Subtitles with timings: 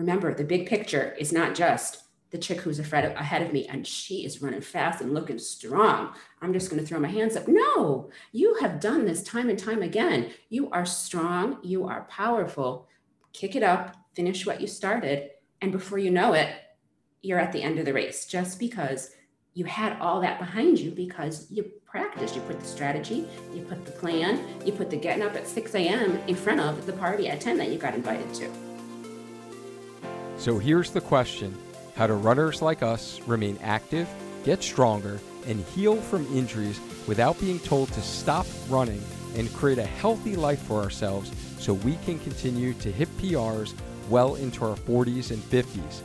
[0.00, 4.24] remember the big picture is not just the chick who's ahead of me and she
[4.24, 6.14] is running fast and looking strong.
[6.40, 7.46] I'm just going to throw my hands up.
[7.48, 10.30] No, you have done this time and time again.
[10.48, 12.88] You are strong, you are powerful.
[13.32, 15.30] Kick it up, finish what you started.
[15.60, 16.48] And before you know it,
[17.20, 19.10] you're at the end of the race just because
[19.52, 22.36] you had all that behind you because you practiced.
[22.36, 25.74] You put the strategy, you put the plan, you put the getting up at 6
[25.74, 26.16] a.m.
[26.28, 28.69] in front of the party at 10 that you got invited to.
[30.40, 31.54] So here's the question
[31.94, 34.08] How do runners like us remain active,
[34.42, 39.02] get stronger, and heal from injuries without being told to stop running
[39.36, 43.74] and create a healthy life for ourselves so we can continue to hit PRs
[44.08, 46.00] well into our 40s and 50s?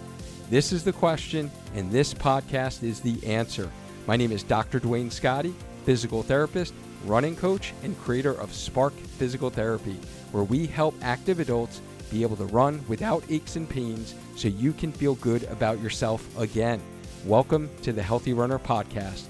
[0.50, 3.72] This is the question, and this podcast is the answer.
[4.06, 4.80] My name is Dr.
[4.80, 5.54] Duane Scotti,
[5.86, 6.74] physical therapist,
[7.06, 9.98] running coach, and creator of Spark Physical Therapy,
[10.34, 11.80] where we help active adults
[12.12, 16.26] be able to run without aches and pains so you can feel good about yourself
[16.38, 16.82] again.
[17.26, 19.26] Welcome to the Healthy Runner Podcast.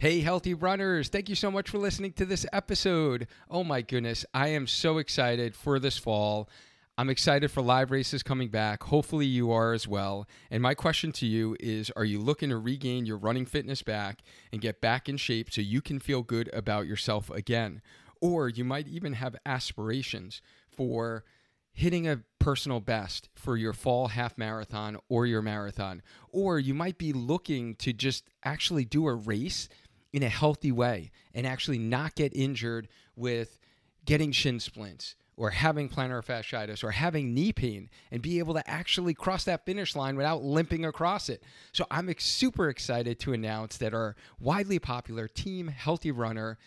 [0.00, 1.10] Hey, healthy runners.
[1.10, 3.26] Thank you so much for listening to this episode.
[3.50, 6.48] Oh my goodness, I am so excited for this fall.
[7.00, 8.82] I'm excited for live races coming back.
[8.82, 10.28] Hopefully, you are as well.
[10.50, 14.18] And my question to you is Are you looking to regain your running fitness back
[14.52, 17.80] and get back in shape so you can feel good about yourself again?
[18.20, 21.24] Or you might even have aspirations for
[21.72, 26.02] hitting a personal best for your fall half marathon or your marathon.
[26.28, 29.70] Or you might be looking to just actually do a race
[30.12, 33.58] in a healthy way and actually not get injured with
[34.04, 38.70] getting shin splints or having plantar fasciitis or having knee pain and be able to
[38.70, 41.42] actually cross that finish line without limping across it.
[41.72, 46.58] So I'm super excited to announce that our widely popular Team Healthy Runner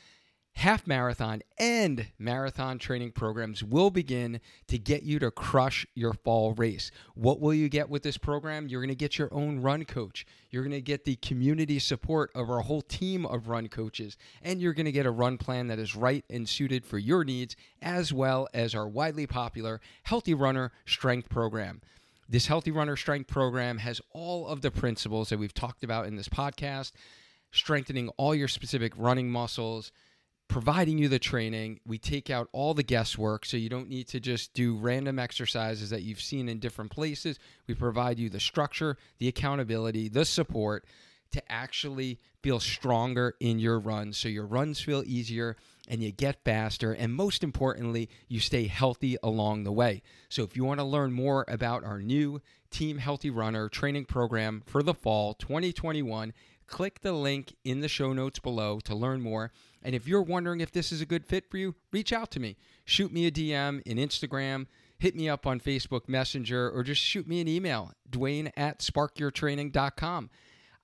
[0.55, 6.53] half marathon and marathon training programs will begin to get you to crush your fall
[6.53, 6.91] race.
[7.15, 8.67] What will you get with this program?
[8.67, 10.25] You're going to get your own run coach.
[10.51, 14.61] You're going to get the community support of our whole team of run coaches, and
[14.61, 17.55] you're going to get a run plan that is right and suited for your needs,
[17.81, 21.81] as well as our widely popular Healthy Runner Strength Program.
[22.29, 26.15] This Healthy Runner Strength Program has all of the principles that we've talked about in
[26.15, 26.91] this podcast,
[27.51, 29.91] strengthening all your specific running muscles
[30.47, 31.79] providing you the training.
[31.85, 35.89] We take out all the guesswork so you don't need to just do random exercises
[35.89, 37.39] that you've seen in different places.
[37.67, 40.85] We provide you the structure, the accountability, the support
[41.31, 46.43] to actually feel stronger in your runs so your runs feel easier and you get
[46.45, 46.93] faster.
[46.93, 50.03] And most importantly, you stay healthy along the way.
[50.29, 54.63] So if you want to learn more about our new Team Healthy Runner training program
[54.65, 56.33] for the fall 2021,
[56.67, 59.51] click the link in the show notes below to learn more.
[59.83, 62.39] And if you're wondering if this is a good fit for you, reach out to
[62.39, 62.55] me.
[62.85, 64.67] Shoot me a DM in Instagram,
[64.97, 70.29] hit me up on Facebook Messenger, or just shoot me an email, Duane at sparkyourtraining.com.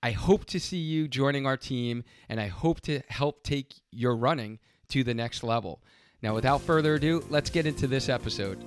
[0.02, 4.16] I hope to see you joining our team, and I hope to help take your
[4.16, 4.60] running
[4.90, 5.82] to the next level.
[6.22, 8.64] Now, without further ado, let's get into this episode.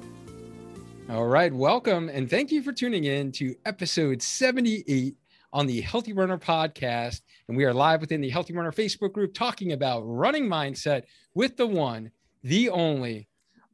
[1.10, 5.16] All right, welcome, and thank you for tuning in to episode 78
[5.52, 7.20] on the Healthy Runner podcast.
[7.48, 11.02] And we are live within the Healthy Runner Facebook group talking about running mindset
[11.34, 12.10] with the one,
[12.42, 13.28] the only,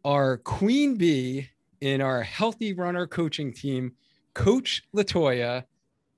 [0.05, 1.49] our queen bee
[1.81, 3.93] in our Healthy Runner coaching team,
[4.35, 5.65] Coach Latoya.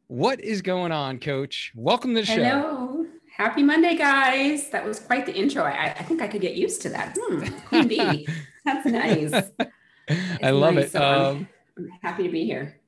[0.06, 1.72] What is going on, Coach?
[1.75, 2.43] Welcome to the Hello.
[2.43, 2.60] show.
[2.60, 3.06] Hello.
[3.37, 4.70] Happy Monday, guys.
[4.70, 5.62] That was quite the intro.
[5.62, 7.16] I, I think I could get used to that.
[7.19, 8.28] Hmm, queen bee.
[8.65, 9.32] That's nice.
[10.43, 10.87] I love nice.
[10.87, 10.93] it.
[10.93, 12.80] So um, I'm happy to be here.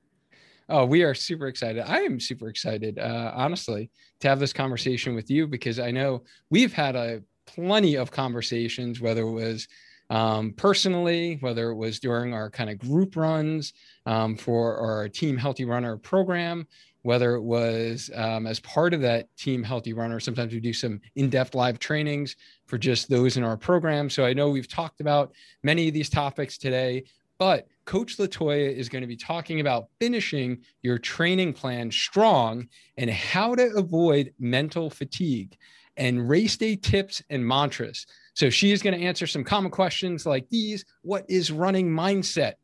[0.69, 1.83] Oh, we are super excited.
[1.87, 3.91] I am super excited, uh, honestly,
[4.21, 9.00] to have this conversation with you because I know we've had a plenty of conversations,
[9.00, 9.69] whether it was
[10.11, 13.73] um, personally, whether it was during our kind of group runs
[14.06, 16.67] um, for our Team Healthy Runner program,
[17.03, 20.21] whether it was um, as part of that Team Healthy Runner.
[20.21, 22.37] Sometimes we do some in depth live trainings
[22.67, 24.09] for just those in our program.
[24.11, 27.05] So I know we've talked about many of these topics today,
[27.38, 33.11] but Coach Latoya is going to be talking about finishing your training plan strong and
[33.11, 35.56] how to avoid mental fatigue
[35.96, 38.06] and race day tips and mantras.
[38.34, 42.55] So she is going to answer some common questions like these What is running mindset?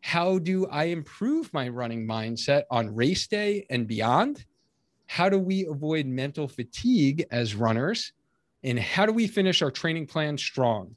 [0.00, 4.44] How do I improve my running mindset on race day and beyond?
[5.06, 8.12] How do we avoid mental fatigue as runners?
[8.62, 10.96] And how do we finish our training plan strong?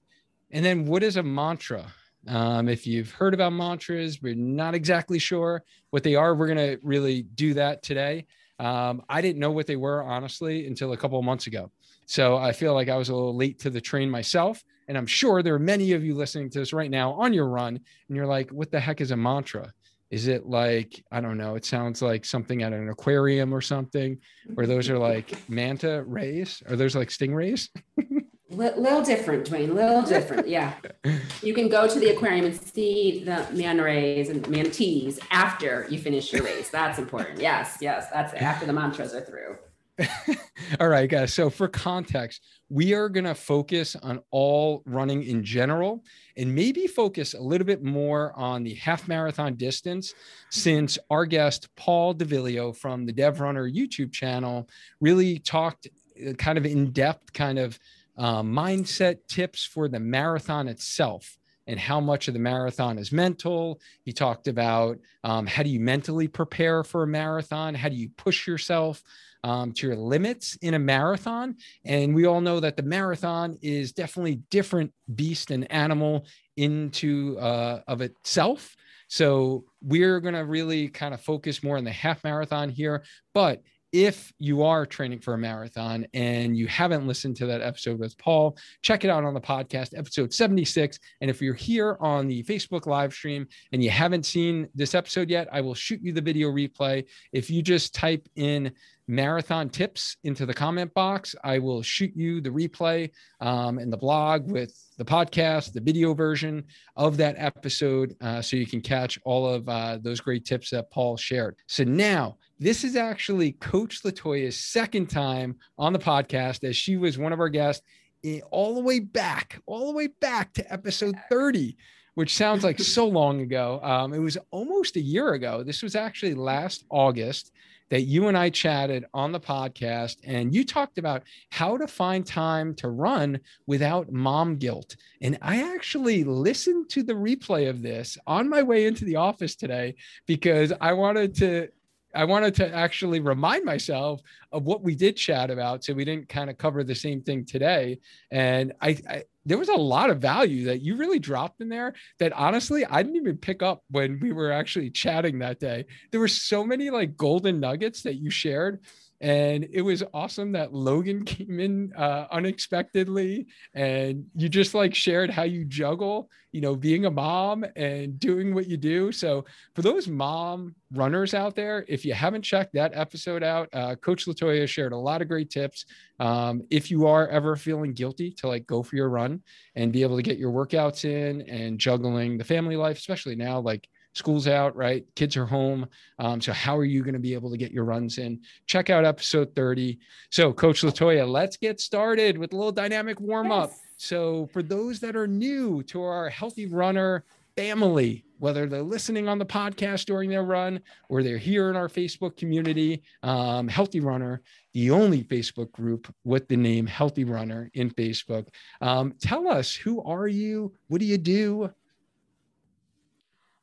[0.51, 1.85] And then, what is a mantra?
[2.27, 6.35] Um, if you've heard about mantras, we're not exactly sure what they are.
[6.35, 8.27] We're going to really do that today.
[8.59, 11.71] Um, I didn't know what they were, honestly, until a couple of months ago.
[12.05, 14.63] So I feel like I was a little late to the train myself.
[14.87, 17.47] And I'm sure there are many of you listening to this right now on your
[17.47, 19.71] run, and you're like, what the heck is a mantra?
[20.09, 24.17] Is it like, I don't know, it sounds like something at an aquarium or something,
[24.57, 27.69] or those are like manta rays, or those like stingrays?
[28.51, 29.75] little different, Duane.
[29.75, 30.47] Little different.
[30.47, 30.73] Yeah.
[31.43, 35.97] You can go to the aquarium and see the manta rays and manatees after you
[35.97, 36.69] finish your race.
[36.69, 37.39] That's important.
[37.39, 38.11] Yes, yes.
[38.13, 39.57] That's after the mantras are through.
[40.79, 41.33] all right, guys.
[41.33, 46.03] So, for context, we are going to focus on all running in general
[46.37, 50.13] and maybe focus a little bit more on the half marathon distance
[50.49, 54.69] since our guest, Paul DeVillio from the Dev Runner YouTube channel,
[54.99, 55.87] really talked
[56.25, 57.79] uh, kind of in depth, kind of
[58.21, 63.81] uh, mindset tips for the marathon itself and how much of the marathon is mental.
[64.03, 67.73] He talked about um, how do you mentally prepare for a marathon?
[67.73, 69.01] How do you push yourself
[69.43, 71.55] um, to your limits in a marathon?
[71.83, 76.27] And we all know that the marathon is definitely different beast and animal
[76.57, 78.75] into uh, of itself.
[79.07, 83.03] So we're going to really kind of focus more on the half marathon here,
[83.33, 87.99] but if you are training for a marathon and you haven't listened to that episode
[87.99, 90.99] with Paul, check it out on the podcast, episode 76.
[91.19, 95.29] And if you're here on the Facebook live stream and you haven't seen this episode
[95.29, 97.05] yet, I will shoot you the video replay.
[97.33, 98.71] If you just type in
[99.11, 101.35] marathon tips into the comment box.
[101.43, 103.11] I will shoot you the replay
[103.41, 106.63] um, and the blog with the podcast, the video version
[106.95, 110.89] of that episode, uh, so you can catch all of uh, those great tips that
[110.91, 111.57] Paul shared.
[111.67, 117.17] So now, this is actually Coach Latoya's second time on the podcast, as she was
[117.17, 117.83] one of our guests
[118.23, 121.75] eh, all the way back, all the way back to episode 30
[122.15, 123.79] which sounds like so long ago.
[123.81, 125.63] Um, it was almost a year ago.
[125.63, 127.53] This was actually last August
[127.89, 132.25] that you and I chatted on the podcast, and you talked about how to find
[132.25, 134.95] time to run without mom guilt.
[135.21, 139.55] And I actually listened to the replay of this on my way into the office
[139.55, 141.69] today because I wanted to
[142.13, 144.21] I wanted to actually remind myself
[144.51, 147.45] of what we did chat about, so we didn't kind of cover the same thing
[147.45, 147.99] today.
[148.31, 151.93] And I, I, there was a lot of value that you really dropped in there
[152.19, 155.85] that honestly I didn't even pick up when we were actually chatting that day.
[156.11, 158.81] There were so many like golden nuggets that you shared
[159.21, 163.45] and it was awesome that Logan came in uh, unexpectedly
[163.75, 168.55] and you just like shared how you juggle, you know, being a mom and doing
[168.55, 169.11] what you do.
[169.11, 169.45] So
[169.75, 174.25] for those mom runners out there, if you haven't checked that episode out, uh, Coach
[174.25, 175.85] Latoya shared a lot of great tips.
[176.19, 179.43] Um, if you are ever feeling guilty to like go for your run
[179.75, 183.59] and be able to get your workouts in and juggling the family life, especially now,
[183.59, 185.05] like school's out, right?
[185.15, 185.87] Kids are home.
[186.19, 188.41] Um, so how are you going to be able to get your runs in?
[188.65, 189.99] Check out episode 30.
[190.29, 193.69] So, Coach Latoya, let's get started with a little dynamic warm up.
[193.69, 193.79] Yes.
[193.97, 197.23] So, for those that are new to our healthy runner
[197.55, 200.79] family, whether they're listening on the podcast during their run
[201.09, 204.41] or they're here in our Facebook community, um, Healthy Runner,
[204.73, 208.47] the only Facebook group with the name Healthy Runner in Facebook.
[208.81, 210.73] Um, tell us, who are you?
[210.87, 211.69] What do you do?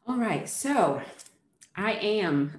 [0.09, 1.03] All right, so
[1.77, 2.59] I am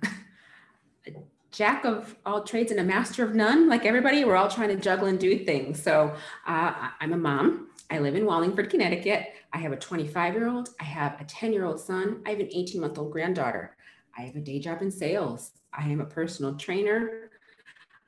[1.08, 1.14] a
[1.50, 3.68] jack of all trades and a master of none.
[3.68, 5.82] Like everybody, we're all trying to juggle and do things.
[5.82, 6.14] So
[6.46, 7.70] uh, I'm a mom.
[7.90, 9.34] I live in Wallingford, Connecticut.
[9.52, 10.70] I have a 25 year old.
[10.80, 12.22] I have a 10 year old son.
[12.28, 13.76] I have an 18 month old granddaughter.
[14.16, 15.54] I have a day job in sales.
[15.74, 17.32] I am a personal trainer.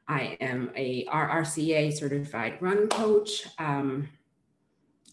[0.08, 3.48] I am a RRCA certified run coach.
[3.58, 4.08] Um,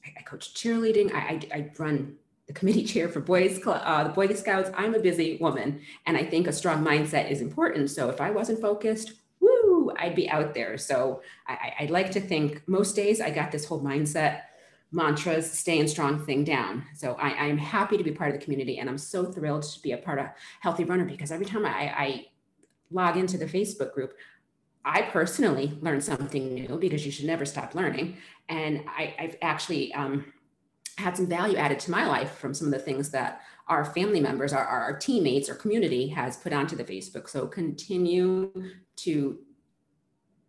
[0.04, 1.14] I, I, coach cheerleading.
[1.14, 4.70] I, I, I run the committee chair for Boys uh, the Boy Scouts.
[4.74, 7.90] I'm a busy woman, and I think a strong mindset is important.
[7.90, 10.78] So if I wasn't focused, woo, I'd be out there.
[10.78, 14.42] So I, I like to think most days I got this whole mindset
[14.90, 16.82] mantras, staying strong thing down.
[16.96, 19.82] So I, I'm happy to be part of the community, and I'm so thrilled to
[19.82, 20.28] be a part of
[20.60, 22.26] Healthy Runner because every time I, I
[22.90, 24.14] log into the Facebook group,
[24.86, 28.16] I personally learn something new because you should never stop learning.
[28.48, 30.32] And I, have actually um,
[30.98, 34.20] had some value added to my life from some of the things that our family
[34.20, 37.28] members, our, our teammates, our community has put onto the Facebook.
[37.28, 38.52] So continue
[38.96, 39.38] to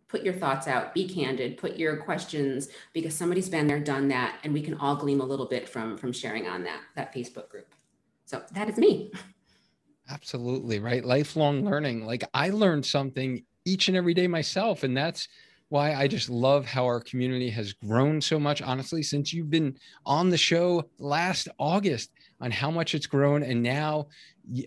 [0.08, 4.40] put your thoughts out, be candid, put your questions because somebody's been there, done that,
[4.42, 7.48] and we can all glean a little bit from from sharing on that that Facebook
[7.48, 7.72] group.
[8.24, 9.12] So that is me.
[10.10, 11.04] Absolutely right.
[11.04, 12.04] Lifelong learning.
[12.04, 15.28] Like I learned something each and every day myself, and that's
[15.70, 19.76] why I just love how our community has grown so much, honestly, since you've been
[20.04, 22.10] on the show last August
[22.40, 23.44] on how much it's grown.
[23.44, 24.08] And now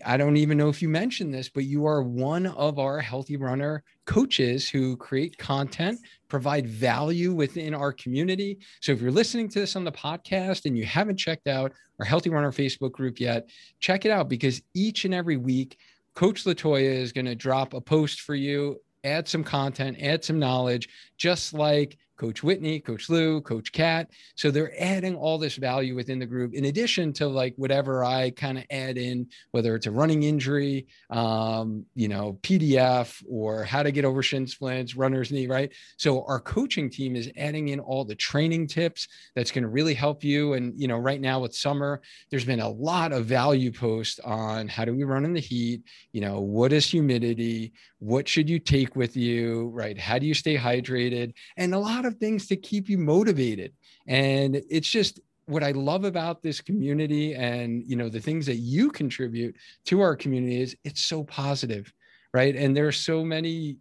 [0.04, 3.36] I don't even know if you mentioned this, but you are one of our Healthy
[3.36, 8.58] Runner coaches who create content, provide value within our community.
[8.80, 12.06] So if you're listening to this on the podcast and you haven't checked out our
[12.06, 15.76] Healthy Runner Facebook group yet, check it out because each and every week,
[16.14, 20.38] Coach Latoya is going to drop a post for you add some content, add some
[20.38, 24.10] knowledge, just like Coach Whitney, Coach Lou, Coach Cat.
[24.36, 28.30] So they're adding all this value within the group, in addition to like whatever I
[28.30, 33.82] kind of add in, whether it's a running injury, um, you know, PDF or how
[33.82, 35.72] to get over shin splints, runner's knee, right?
[35.96, 39.94] So our coaching team is adding in all the training tips that's going to really
[39.94, 40.54] help you.
[40.54, 44.68] And, you know, right now with summer, there's been a lot of value posts on
[44.68, 48.58] how do we run in the heat, you know, what is humidity, what should you
[48.58, 49.98] take with you, right?
[49.98, 51.32] How do you stay hydrated?
[51.56, 53.72] And a lot of things to keep you motivated.
[54.06, 58.56] And it's just what I love about this community and you know the things that
[58.56, 59.56] you contribute
[59.86, 61.92] to our community is it's so positive,
[62.32, 62.56] right?
[62.56, 63.76] And there are so many,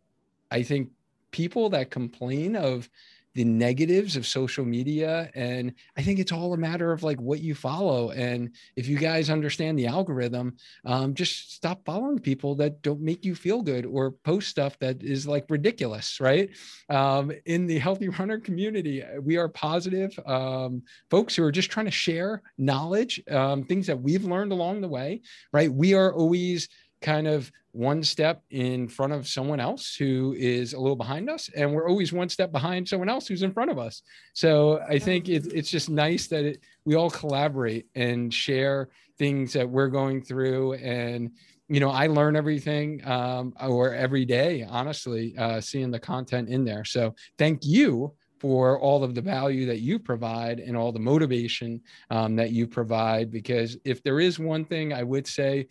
[0.52, 0.90] I think,
[1.32, 2.90] people that complain of
[3.36, 7.40] the negatives of social media and i think it's all a matter of like what
[7.40, 12.82] you follow and if you guys understand the algorithm um, just stop following people that
[12.82, 16.50] don't make you feel good or post stuff that is like ridiculous right?
[16.90, 21.86] Um, in the healthy runner community we are positive um, folks who are just trying
[21.86, 25.22] to share knowledge um, things that we've learned along the way
[25.52, 25.72] right?
[25.72, 26.70] We are always
[27.04, 31.50] kind of one step in front of someone else who is a little behind us
[31.56, 34.02] and we're always one step behind someone else who's in front of us.
[34.34, 39.54] So i think it, it's just nice that it, we all collaborate and share things
[39.54, 40.74] that we're going through.
[40.74, 41.32] And
[41.70, 46.64] you know i learn everything um, or every day honestly uh, seeing the content in
[46.64, 46.86] there.
[46.86, 51.80] So thank you for all of the value that you provide and all the motivation
[52.10, 55.66] um, that you provide because if there is one thing i would say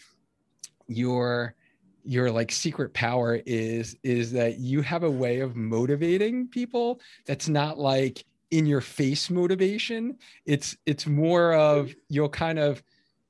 [0.89, 1.55] your
[2.05, 7.49] your like secret power is is that you have a way of motivating people that's
[7.49, 10.17] not like in your face motivation.
[10.47, 12.83] It's it's more of you'll kind of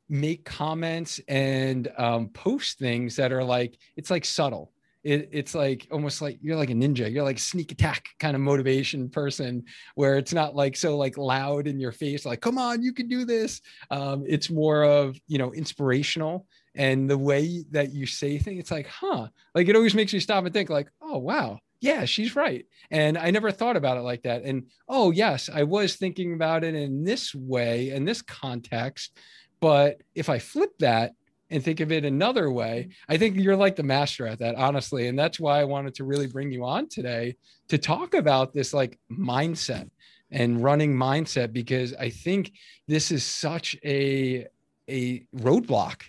[0.09, 4.73] make comments and um, post things that are like it's like subtle.
[5.04, 7.12] It, it's like almost like you're like a ninja.
[7.12, 11.66] You're like sneak attack kind of motivation person where it's not like so like loud
[11.66, 13.61] in your face like come on you can do this.
[13.90, 18.71] Um, it's more of you know inspirational and the way that you say things it's
[18.71, 22.37] like huh like it always makes you stop and think like oh wow yeah she's
[22.37, 22.64] right.
[22.91, 24.45] And i never thought about it like that.
[24.45, 29.19] And oh yes i was thinking about it in this way in this context
[29.61, 31.12] but if i flip that
[31.50, 33.12] and think of it another way mm-hmm.
[33.12, 35.09] i think you're like the master at that honestly.
[35.09, 37.37] And that's why i wanted to really bring you on today
[37.69, 39.91] to talk about this like mindset
[40.31, 42.52] and running mindset because i think
[42.87, 44.47] this is such a
[44.88, 46.02] a roadblock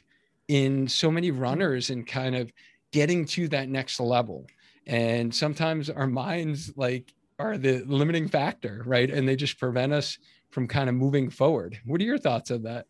[0.47, 2.51] in so many runners and kind of
[2.91, 4.45] getting to that next level.
[4.85, 9.09] And sometimes our minds like are the limiting factor, right?
[9.09, 10.17] And they just prevent us
[10.51, 11.79] from kind of moving forward.
[11.85, 12.85] What are your thoughts on that?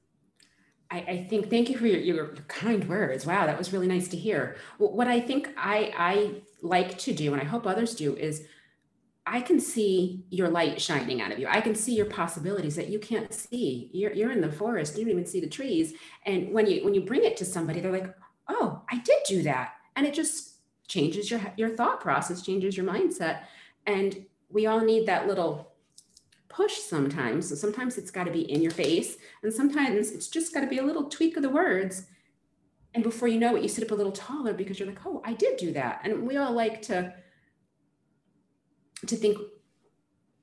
[0.91, 3.25] I, I think thank you for your, your, kind words.
[3.25, 4.57] Wow, that was really nice to hear.
[4.77, 8.45] What I think I, I like to do, and I hope others do, is
[9.25, 11.47] I can see your light shining out of you.
[11.47, 13.89] I can see your possibilities that you can't see.
[13.93, 15.93] You're, you're in the forest, you don't even see the trees.
[16.25, 18.13] And when you when you bring it to somebody, they're like,
[18.49, 19.75] oh, I did do that.
[19.95, 20.55] And it just
[20.87, 23.43] changes your your thought process, changes your mindset.
[23.87, 25.71] And we all need that little
[26.49, 27.49] push sometimes.
[27.49, 30.67] So sometimes it's got to be in your face, and sometimes it's just got to
[30.67, 32.07] be a little tweak of the words.
[32.93, 35.21] And before you know it, you sit up a little taller because you're like, oh,
[35.25, 36.01] I did do that.
[36.03, 37.13] And we all like to
[39.07, 39.37] to think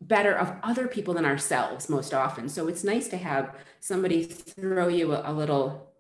[0.00, 2.48] better of other people than ourselves most often.
[2.48, 5.92] So it's nice to have somebody throw you a, a, little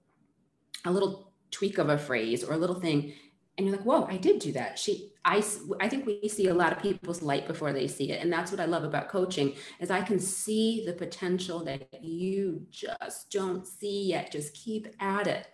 [0.84, 3.12] a little tweak of a phrase or a little thing
[3.60, 5.44] and you're like, "Whoa, I did do that." She I
[5.80, 8.22] I think we see a lot of people's light before they see it.
[8.22, 12.66] And that's what I love about coaching is I can see the potential that you
[12.70, 14.32] just don't see yet.
[14.32, 15.46] Just keep at it.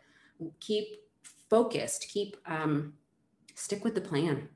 [0.60, 0.86] Keep
[1.50, 2.06] focused.
[2.08, 2.94] Keep um
[3.56, 4.50] stick with the plan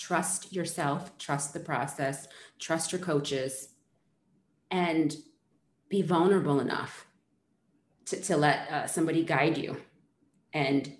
[0.00, 2.26] trust yourself, trust the process,
[2.58, 3.68] trust your coaches,
[4.70, 5.14] and
[5.90, 7.06] be vulnerable enough
[8.06, 9.76] to, to let uh, somebody guide you.
[10.54, 10.90] And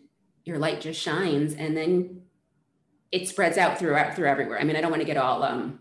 [0.45, 2.23] your light just shines, and then
[3.11, 4.61] it spreads out throughout through everywhere.
[4.61, 5.80] I mean, I don't want to get all um,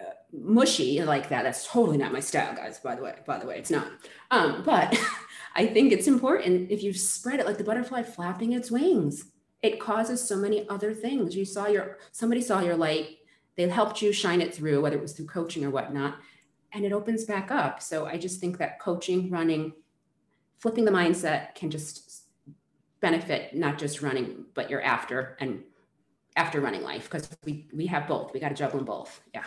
[0.00, 1.44] uh, mushy like that.
[1.44, 2.80] That's totally not my style, guys.
[2.80, 3.86] By the way, by the way, it's not.
[4.32, 4.98] Um, but
[5.54, 9.24] I think it's important if you spread it like the butterfly flapping its wings
[9.62, 13.18] it causes so many other things you saw your somebody saw your light
[13.58, 16.18] they helped you shine it through, whether it was through coaching or whatnot,
[16.72, 17.82] and it opens back up.
[17.82, 19.72] So I just think that coaching, running,
[20.60, 22.22] flipping the mindset can just
[23.00, 25.64] benefit not just running, but your after and
[26.36, 28.32] after running life because we we have both.
[28.32, 29.20] We got to juggle them both.
[29.34, 29.44] Yeah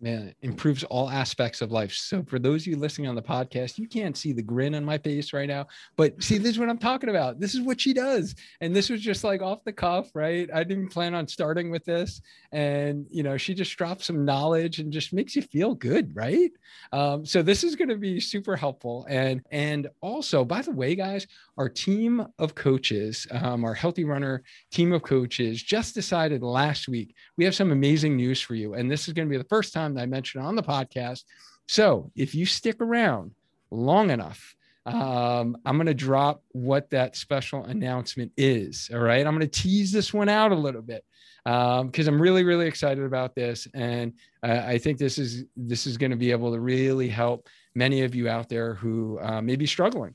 [0.00, 1.92] man improves all aspects of life.
[1.92, 4.84] So for those of you listening on the podcast you can't see the grin on
[4.84, 7.40] my face right now but see this is what i'm talking about.
[7.40, 8.34] This is what she does.
[8.60, 10.48] And this was just like off the cuff right?
[10.52, 12.20] I didn't plan on starting with this.
[12.52, 16.50] And you know she just drops some knowledge and just makes you feel good right?
[16.92, 19.06] Um, so this is going to be super helpful.
[19.08, 24.42] And and also by the way guys our team of coaches um, our healthy runner
[24.70, 28.74] team of coaches just decided last week we have some amazing news for you.
[28.74, 31.24] And this is going to be the first time that i mentioned on the podcast
[31.66, 33.32] so if you stick around
[33.70, 34.54] long enough
[34.86, 38.90] um, I'm going to drop what that special announcement is.
[38.92, 39.26] All right.
[39.26, 41.04] I'm going to tease this one out a little bit
[41.44, 45.86] because um, I'm really, really excited about this, and uh, I think this is this
[45.86, 49.42] is going to be able to really help many of you out there who uh,
[49.42, 50.14] may be struggling.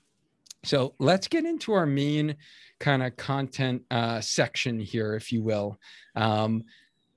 [0.63, 2.35] So let's get into our main
[2.79, 5.79] kind of content uh, section here, if you will.
[6.15, 6.63] Um,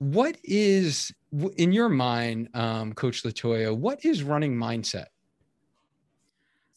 [0.03, 1.13] what is
[1.55, 3.75] in your mind, um, Coach Latoya?
[3.75, 5.05] What is running mindset?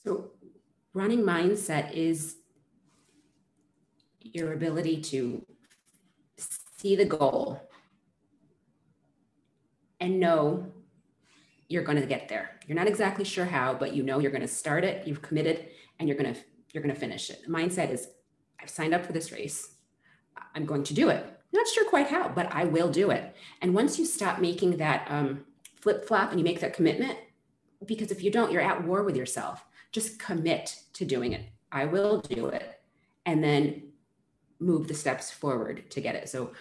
[0.04, 0.30] So,
[0.94, 2.36] running mindset is
[4.20, 5.44] your ability to
[6.36, 7.60] see the goal
[9.98, 10.72] and know
[11.68, 12.60] you're going to get there.
[12.68, 15.66] You're not exactly sure how, but you know you're going to start it, you've committed,
[15.98, 16.40] and you're going to
[16.72, 17.42] you're going to finish it.
[17.48, 18.06] Mindset is
[18.62, 19.74] I've signed up for this race.
[20.54, 21.35] I'm going to do it.
[21.52, 23.34] Not sure quite how, but I will do it.
[23.62, 25.44] And once you stop making that um,
[25.80, 27.18] flip flop and you make that commitment,
[27.84, 29.64] because if you don't, you're at war with yourself.
[29.92, 31.46] Just commit to doing it.
[31.70, 32.80] I will do it.
[33.24, 33.82] And then
[34.58, 36.28] move the steps forward to get it.
[36.28, 36.52] So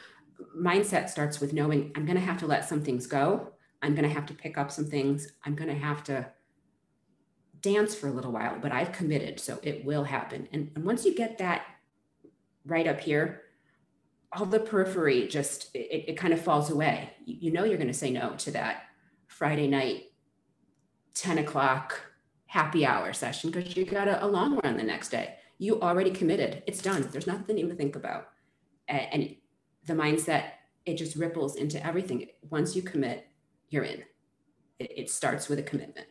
[0.58, 3.52] mindset starts with knowing I'm going to have to let some things go.
[3.82, 5.32] I'm going to have to pick up some things.
[5.46, 6.28] I'm going to have to
[7.62, 9.40] dance for a little while, but I've committed.
[9.40, 10.48] So it will happen.
[10.52, 11.66] And, and once you get that
[12.66, 13.44] right up here,
[14.36, 17.12] all the periphery just, it, it kind of falls away.
[17.26, 18.84] You, you know, you're going to say no to that
[19.28, 20.12] Friday night,
[21.14, 22.02] 10 o'clock
[22.48, 26.12] happy hour session because you got a, a long run the next day you already
[26.12, 26.64] committed.
[26.68, 27.08] It's done.
[27.12, 28.30] There's nothing even to think about.
[28.88, 29.36] And
[29.86, 30.52] the mindset,
[30.86, 32.28] it just ripples into everything.
[32.50, 33.28] Once you commit,
[33.70, 34.04] you're in.
[34.80, 36.08] It, starts with a commitment.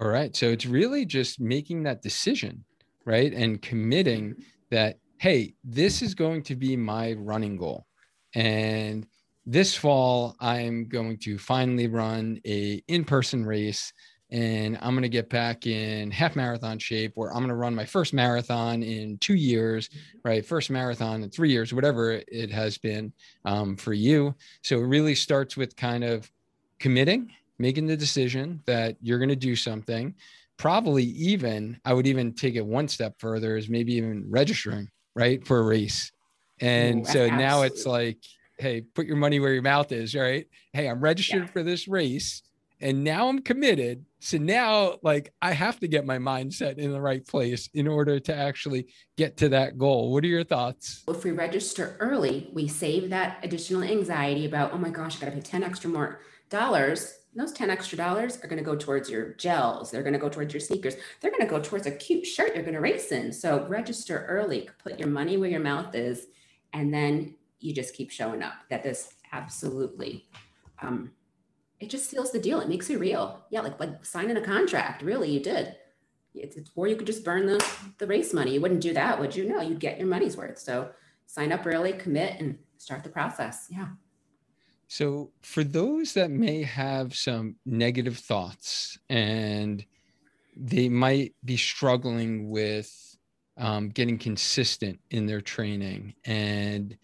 [0.00, 0.34] All right.
[0.36, 2.64] So it's really just making that decision,
[3.04, 3.32] right?
[3.32, 4.36] And committing
[4.70, 7.86] that, hey, this is going to be my running goal.
[8.34, 9.06] And
[9.46, 13.92] this fall, I'm going to finally run a in-person race
[14.30, 17.74] and I'm going to get back in half marathon shape where I'm going to run
[17.74, 19.90] my first marathon in two years,
[20.24, 20.44] right?
[20.44, 23.12] First marathon in three years, whatever it has been
[23.44, 24.34] um, for you.
[24.62, 26.28] So it really starts with kind of
[26.80, 30.14] committing, making the decision that you're going to do something.
[30.56, 35.46] Probably even, I would even take it one step further, is maybe even registering, right,
[35.46, 36.12] for a race.
[36.60, 37.38] And Ooh, so absolutely.
[37.38, 38.18] now it's like,
[38.58, 40.46] hey, put your money where your mouth is, right?
[40.72, 41.46] Hey, I'm registered yeah.
[41.46, 42.42] for this race
[42.80, 44.04] and now I'm committed.
[44.20, 48.20] So now, like, I have to get my mindset in the right place in order
[48.20, 50.12] to actually get to that goal.
[50.12, 51.02] What are your thoughts?
[51.08, 55.26] If we register early, we save that additional anxiety about, oh my gosh, I got
[55.26, 57.14] to pay 10 extra more dollars.
[57.36, 59.90] Those 10 extra dollars are going to go towards your gels.
[59.90, 60.94] They're going to go towards your sneakers.
[61.20, 63.32] They're going to go towards a cute shirt you're going to race in.
[63.32, 66.26] So register early, put your money where your mouth is,
[66.72, 68.54] and then you just keep showing up.
[68.70, 70.26] That this absolutely
[70.80, 71.10] um,
[71.80, 72.60] it just seals the deal.
[72.60, 73.44] It makes it real.
[73.50, 75.02] Yeah, like like signing a contract.
[75.02, 75.76] Really, you did.
[76.34, 77.64] It's, it's, or you could just burn the
[77.98, 78.54] the race money.
[78.54, 79.48] You wouldn't do that, would you?
[79.48, 80.58] No, you'd get your money's worth.
[80.58, 80.90] So
[81.26, 83.68] sign up early, commit, and start the process.
[83.70, 83.88] Yeah.
[84.94, 89.84] So for those that may have some negative thoughts and
[90.56, 93.18] they might be struggling with
[93.56, 96.96] um, getting consistent in their training and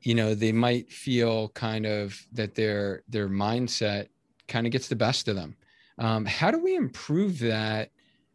[0.00, 4.08] you know they might feel kind of that their their mindset
[4.48, 5.54] kind of gets the best of them.
[5.98, 7.90] Um, how do we improve that?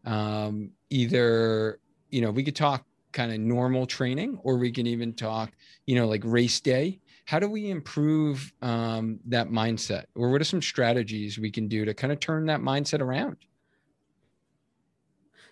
[0.06, 5.12] Um, either, you know, we could talk kind of normal training or we can even
[5.12, 5.52] talk,
[5.86, 7.01] you know, like race day.
[7.26, 10.06] How do we improve um, that mindset?
[10.16, 13.38] Or what are some strategies we can do to kind of turn that mindset around?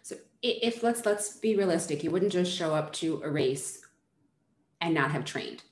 [0.01, 3.81] So if let's let's be realistic, you wouldn't just show up to a race
[4.81, 5.63] and not have trained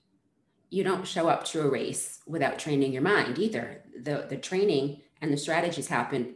[0.69, 3.83] you don't show up to a race without training your mind either.
[4.01, 6.35] The, the training and the strategies happen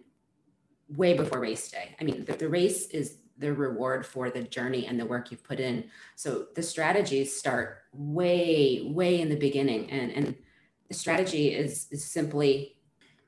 [0.96, 1.96] way before race day.
[2.00, 5.44] I mean, the, the race is the reward for the journey and the work you've
[5.44, 5.84] put in.
[6.16, 9.90] So the strategies start way, way in the beginning.
[9.92, 10.36] And, and
[10.88, 12.78] the strategy is, is simply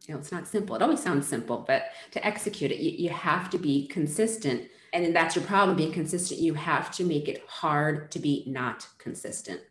[0.08, 0.76] you know, it's not simple.
[0.76, 4.64] It always sounds simple, but to execute it, you, you have to be consistent.
[4.92, 6.42] And then that's your problem being consistent.
[6.42, 9.62] You have to make it hard to be not consistent.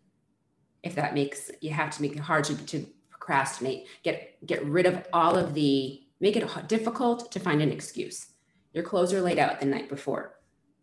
[0.82, 4.86] If that makes you have to make it hard to, to procrastinate, get get rid
[4.86, 8.31] of all of the make it difficult to find an excuse.
[8.72, 10.34] Your clothes are laid out the night before.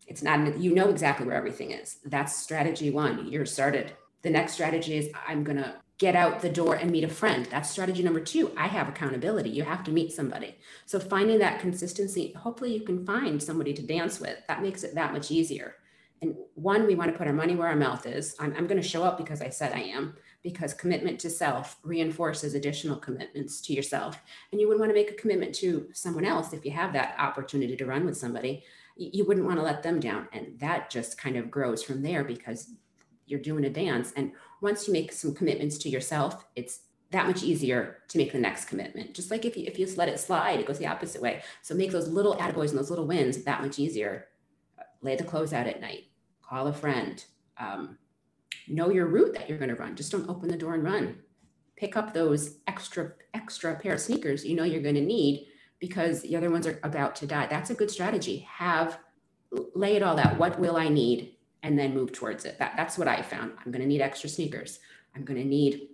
[0.06, 1.98] It's not you know exactly where everything is.
[2.04, 3.28] That's strategy one.
[3.30, 3.92] You're started.
[4.22, 7.46] The next strategy is I'm gonna get out the door and meet a friend.
[7.50, 8.52] That's strategy number two.
[8.56, 9.50] I have accountability.
[9.50, 10.56] You have to meet somebody.
[10.86, 14.38] So finding that consistency, hopefully you can find somebody to dance with.
[14.48, 15.76] That makes it that much easier.
[16.22, 18.36] And one, we want to put our money where our mouth is.
[18.38, 21.78] I'm, I'm going to show up because I said I am, because commitment to self
[21.82, 24.20] reinforces additional commitments to yourself.
[24.52, 27.14] And you wouldn't want to make a commitment to someone else if you have that
[27.18, 28.64] opportunity to run with somebody.
[28.96, 30.28] You wouldn't want to let them down.
[30.32, 32.70] And that just kind of grows from there because
[33.26, 34.12] you're doing a dance.
[34.14, 36.80] And once you make some commitments to yourself, it's
[37.10, 39.14] that much easier to make the next commitment.
[39.14, 41.42] Just like if you if you just let it slide, it goes the opposite way.
[41.62, 44.26] So make those little attaboys and those little wins that much easier.
[45.02, 46.09] Lay the clothes out at night.
[46.50, 47.24] Call a friend.
[47.58, 47.96] Um,
[48.68, 49.96] know your route that you're going to run.
[49.96, 51.20] Just don't open the door and run.
[51.76, 55.46] Pick up those extra extra pair of sneakers you know you're going to need
[55.78, 57.46] because the other ones are about to die.
[57.46, 58.46] That's a good strategy.
[58.50, 58.98] Have
[59.74, 60.36] lay it all out.
[60.36, 61.36] What will I need?
[61.62, 62.58] and then move towards it.
[62.58, 63.52] That, that's what I found.
[63.64, 64.80] I'm going to need extra sneakers.
[65.14, 65.88] I'm going to need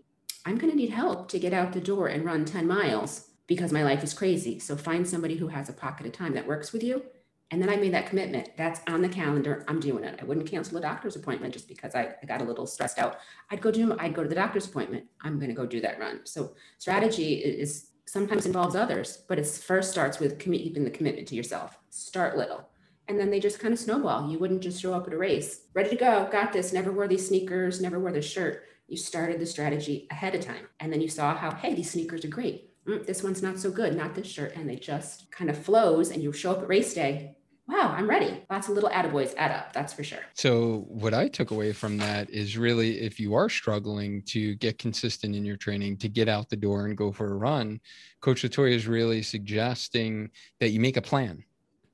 [0.44, 3.72] I'm going to need help to get out the door and run 10 miles because
[3.72, 4.60] my life is crazy.
[4.60, 7.02] So find somebody who has a pocket of time that works with you.
[7.50, 8.50] And then I made that commitment.
[8.56, 9.64] That's on the calendar.
[9.68, 10.18] I'm doing it.
[10.20, 13.18] I wouldn't cancel a doctor's appointment just because I, I got a little stressed out.
[13.50, 15.04] I'd go do I'd go to the doctor's appointment.
[15.20, 16.20] I'm going to go do that run.
[16.24, 21.34] So strategy is sometimes involves others, but it first starts with keeping the commitment to
[21.34, 21.78] yourself.
[21.90, 22.68] Start little
[23.08, 24.30] and then they just kind of snowball.
[24.30, 27.08] You wouldn't just show up at a race, ready to go, got this, never wore
[27.08, 28.64] these sneakers, never wore this shirt.
[28.88, 30.68] You started the strategy ahead of time.
[30.80, 32.72] And then you saw how, hey, these sneakers are great.
[32.86, 34.54] Mm, this one's not so good, not this shirt.
[34.56, 37.35] And it just kind of flows and you show up at race day.
[37.68, 38.44] Wow, I'm ready.
[38.48, 40.20] Lots of little attaboys add up, that's for sure.
[40.34, 44.78] So, what I took away from that is really if you are struggling to get
[44.78, 47.80] consistent in your training, to get out the door and go for a run,
[48.20, 51.44] Coach Latoya is really suggesting that you make a plan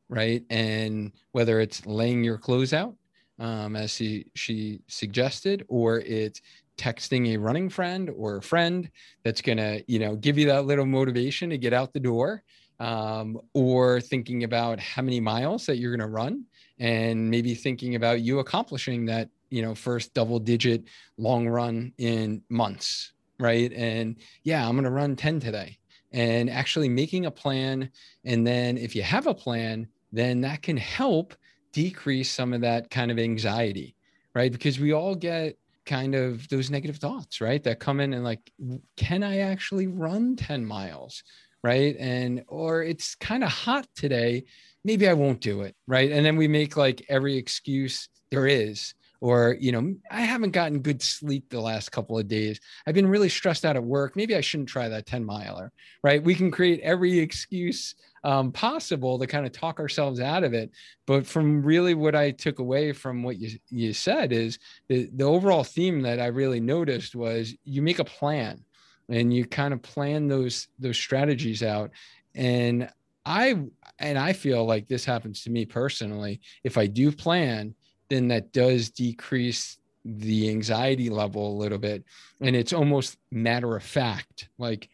[0.08, 0.44] right?
[0.50, 2.94] And whether it's laying your clothes out,
[3.38, 6.40] um, as she she suggested, or it's
[6.78, 8.90] texting a running friend or a friend
[9.24, 12.42] that's gonna you know give you that little motivation to get out the door,
[12.80, 16.44] um, or thinking about how many miles that you're gonna run,
[16.78, 20.84] and maybe thinking about you accomplishing that you know first double digit
[21.18, 23.72] long run in months, right?
[23.72, 25.78] And yeah, I'm gonna run 10 today
[26.12, 27.90] and actually making a plan.
[28.24, 31.34] And then if you have a plan, then that can help
[31.72, 33.96] decrease some of that kind of anxiety,
[34.34, 34.52] right?
[34.52, 37.62] Because we all get kind of those negative thoughts, right?
[37.62, 38.52] That come in and like,
[38.96, 41.24] can I actually run 10 miles?
[41.62, 41.96] Right.
[41.98, 44.44] And, or it's kind of hot today.
[44.84, 45.76] Maybe I won't do it.
[45.86, 46.10] Right.
[46.10, 50.80] And then we make like every excuse there is or you know i haven't gotten
[50.80, 54.34] good sleep the last couple of days i've been really stressed out at work maybe
[54.34, 55.72] i shouldn't try that 10 miler
[56.02, 57.94] right we can create every excuse
[58.24, 60.70] um, possible to kind of talk ourselves out of it
[61.06, 65.24] but from really what i took away from what you, you said is the, the
[65.24, 68.64] overall theme that i really noticed was you make a plan
[69.08, 71.90] and you kind of plan those those strategies out
[72.34, 72.88] and
[73.26, 73.56] i
[73.98, 77.74] and i feel like this happens to me personally if i do plan
[78.08, 82.04] then that does decrease the anxiety level a little bit.
[82.40, 84.48] And it's almost matter of fact.
[84.58, 84.88] Like,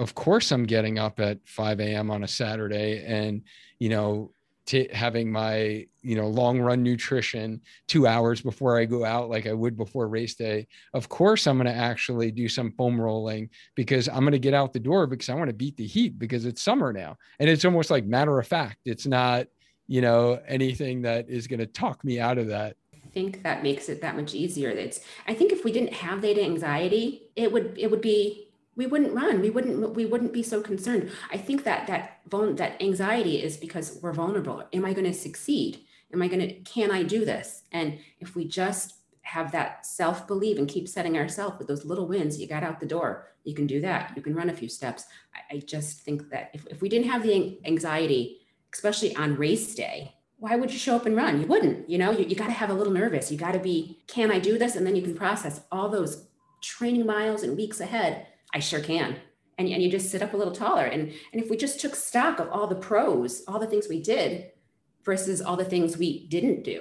[0.00, 2.10] of course, I'm getting up at 5 a.m.
[2.10, 3.42] on a Saturday and,
[3.78, 4.32] you know,
[4.68, 9.46] t- having my, you know, long run nutrition two hours before I go out, like
[9.46, 10.68] I would before race day.
[10.92, 14.52] Of course, I'm going to actually do some foam rolling because I'm going to get
[14.52, 17.16] out the door because I want to beat the heat because it's summer now.
[17.40, 18.80] And it's almost like matter of fact.
[18.84, 19.46] It's not,
[19.86, 22.76] you know, anything that is going to talk me out of that.
[22.92, 24.68] I think that makes it that much easier.
[24.68, 28.47] It's I think if we didn't have that anxiety, it would it would be
[28.78, 29.40] we wouldn't run.
[29.42, 31.10] We wouldn't we wouldn't be so concerned.
[31.30, 34.62] I think that that that anxiety is because we're vulnerable.
[34.72, 35.80] Am I going to succeed?
[36.14, 37.64] Am I going to can I do this?
[37.72, 42.06] And if we just have that self belief and keep setting ourselves with those little
[42.06, 43.26] wins, you got out the door.
[43.42, 44.12] You can do that.
[44.14, 45.06] You can run a few steps.
[45.34, 49.74] I, I just think that if, if we didn't have the anxiety especially on race
[49.74, 51.40] day, why would you show up and run?
[51.40, 53.32] You wouldn't, you know, you, you got to have a little nervous.
[53.32, 54.76] You got to be, can I do this?
[54.76, 56.28] And then you can process all those
[56.62, 58.27] training miles and weeks ahead.
[58.54, 59.16] I sure can.
[59.58, 60.84] And, and you just sit up a little taller.
[60.84, 64.00] And, and if we just took stock of all the pros, all the things we
[64.00, 64.52] did
[65.04, 66.80] versus all the things we didn't do,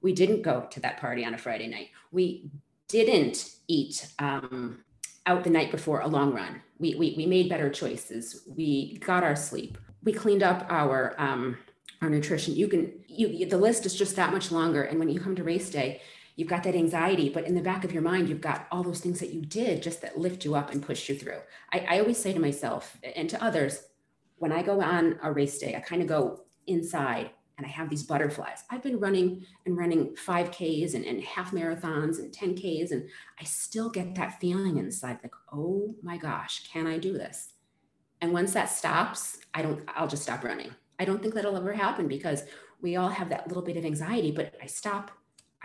[0.00, 1.88] we didn't go to that party on a Friday night.
[2.10, 2.50] We
[2.88, 4.84] didn't eat um,
[5.26, 6.62] out the night before a long run.
[6.78, 8.42] We, we, we made better choices.
[8.56, 9.76] We got our sleep.
[10.02, 11.58] We cleaned up our, um,
[12.00, 12.54] our nutrition.
[12.54, 14.84] You can, you, the list is just that much longer.
[14.84, 16.00] And when you come to race day,
[16.38, 19.00] you've got that anxiety, but in the back of your mind, you've got all those
[19.00, 21.40] things that you did just that lift you up and push you through.
[21.72, 23.82] I, I always say to myself and to others,
[24.36, 27.90] when I go on a race day, I kind of go inside and I have
[27.90, 28.62] these butterflies.
[28.70, 33.08] I've been running and running 5Ks and, and half marathons and 10Ks, and
[33.40, 37.54] I still get that feeling inside like, oh my gosh, can I do this?
[38.20, 40.70] And once that stops, I don't, I'll just stop running.
[41.00, 42.44] I don't think that'll ever happen because
[42.80, 45.10] we all have that little bit of anxiety, but I stop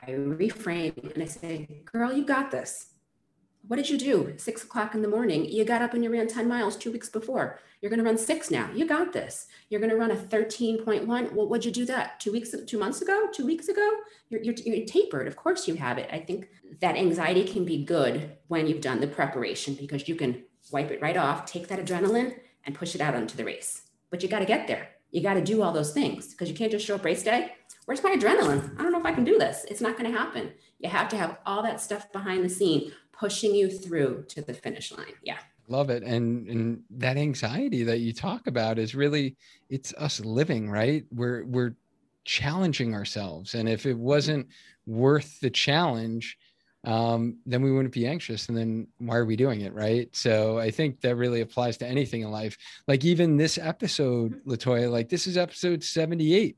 [0.07, 2.87] I reframe and I say, girl, you got this.
[3.67, 4.33] What did you do?
[4.37, 5.45] Six o'clock in the morning.
[5.45, 7.59] You got up and you ran 10 miles two weeks before.
[7.81, 8.69] You're going to run six now.
[8.73, 9.47] You got this.
[9.69, 11.07] You're going to run a 13.1.
[11.07, 13.89] Well, what'd you do that two weeks, two months ago, two weeks ago?
[14.29, 15.27] You're, you're, you're tapered.
[15.27, 16.09] Of course you have it.
[16.11, 16.49] I think
[16.81, 21.01] that anxiety can be good when you've done the preparation because you can wipe it
[21.01, 23.83] right off, take that adrenaline and push it out onto the race.
[24.09, 24.89] But you got to get there.
[25.13, 27.53] You got to do all those things because you can't just show up race day
[27.85, 28.77] where's my adrenaline?
[28.79, 29.65] I don't know if I can do this.
[29.69, 30.51] It's not going to happen.
[30.79, 34.53] You have to have all that stuff behind the scene pushing you through to the
[34.53, 35.13] finish line.
[35.23, 35.37] Yeah.
[35.69, 36.03] Love it.
[36.03, 39.37] And and that anxiety that you talk about is really
[39.69, 41.05] it's us living, right?
[41.09, 41.75] We're we're
[42.25, 43.53] challenging ourselves.
[43.53, 44.47] And if it wasn't
[44.85, 46.37] worth the challenge,
[46.83, 48.49] um, then we wouldn't be anxious.
[48.49, 49.73] And then why are we doing it?
[49.73, 50.13] Right.
[50.15, 52.57] So I think that really applies to anything in life.
[52.87, 56.57] Like even this episode, Latoya, like this is episode 78.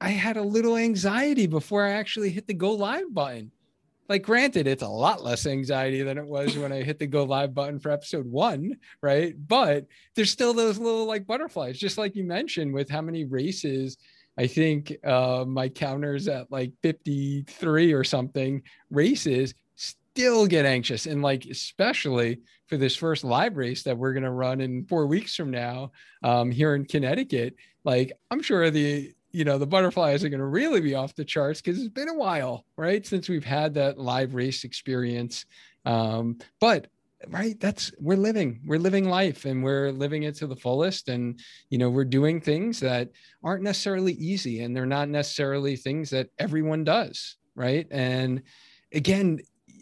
[0.00, 3.50] I had a little anxiety before I actually hit the go live button.
[4.08, 7.24] Like, granted, it's a lot less anxiety than it was when I hit the go
[7.24, 9.34] live button for episode one, right?
[9.46, 13.98] But there's still those little like butterflies, just like you mentioned with how many races.
[14.38, 21.06] I think uh, my counters at like 53 or something races still get anxious.
[21.06, 25.08] And like, especially for this first live race that we're going to run in four
[25.08, 25.90] weeks from now
[26.22, 30.46] um, here in Connecticut, like, I'm sure the you know the butterflies are going to
[30.46, 33.98] really be off the charts because it's been a while right since we've had that
[33.98, 35.44] live race experience
[35.84, 36.86] um, but
[37.26, 41.40] right that's we're living we're living life and we're living it to the fullest and
[41.68, 43.10] you know we're doing things that
[43.42, 48.42] aren't necessarily easy and they're not necessarily things that everyone does right and
[48.92, 49.38] again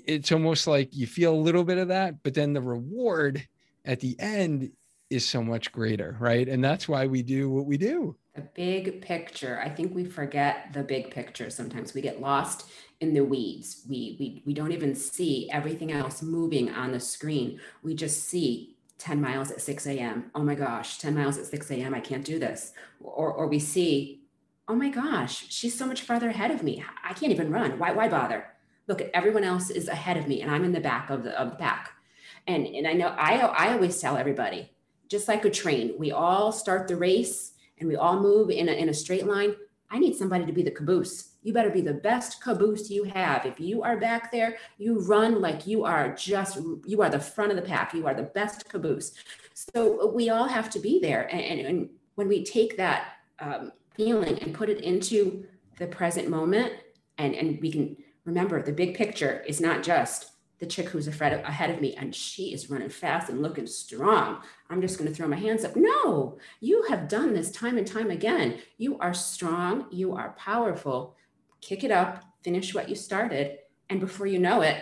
[0.07, 3.47] it's almost like you feel a little bit of that but then the reward
[3.85, 4.71] at the end
[5.11, 9.01] is so much greater right and that's why we do what we do the big
[9.01, 9.59] picture.
[9.65, 11.95] I think we forget the big picture sometimes.
[11.95, 12.71] We get lost
[13.01, 13.83] in the weeds.
[13.89, 17.61] We, we, we don't even see everything else moving on the screen.
[17.83, 20.31] We just see 10 miles at 6 a.m.
[20.35, 21.95] Oh my gosh, 10 miles at 6 a.m.
[21.95, 22.73] I can't do this.
[23.01, 24.23] Or, or we see,
[24.69, 26.83] oh my gosh, she's so much farther ahead of me.
[27.05, 27.79] I can't even run.
[27.79, 28.47] Why, why bother?
[28.89, 31.51] Look, everyone else is ahead of me and I'm in the back of the, of
[31.51, 31.91] the pack.
[32.47, 34.71] And, and I know I, I always tell everybody,
[35.09, 38.73] just like a train, we all start the race and we all move in a,
[38.73, 39.55] in a straight line,
[39.91, 41.31] I need somebody to be the caboose.
[41.43, 43.47] You better be the best caboose you have.
[43.47, 47.53] If you are back there, you run like you are just, you are the front
[47.53, 47.95] of the pack.
[47.95, 49.13] You are the best caboose.
[49.55, 51.33] So we all have to be there.
[51.33, 55.47] And, and, and when we take that um, feeling and put it into
[55.79, 56.73] the present moment,
[57.19, 61.71] and, and we can remember the big picture is not just the chick who's ahead
[61.71, 64.41] of me and she is running fast and looking strong.
[64.71, 65.77] I'm just going to throw my hands up.
[65.77, 68.59] No, you have done this time and time again.
[68.79, 69.87] You are strong.
[69.91, 71.17] You are powerful.
[71.61, 73.59] Kick it up, finish what you started.
[73.91, 74.79] And before you know it,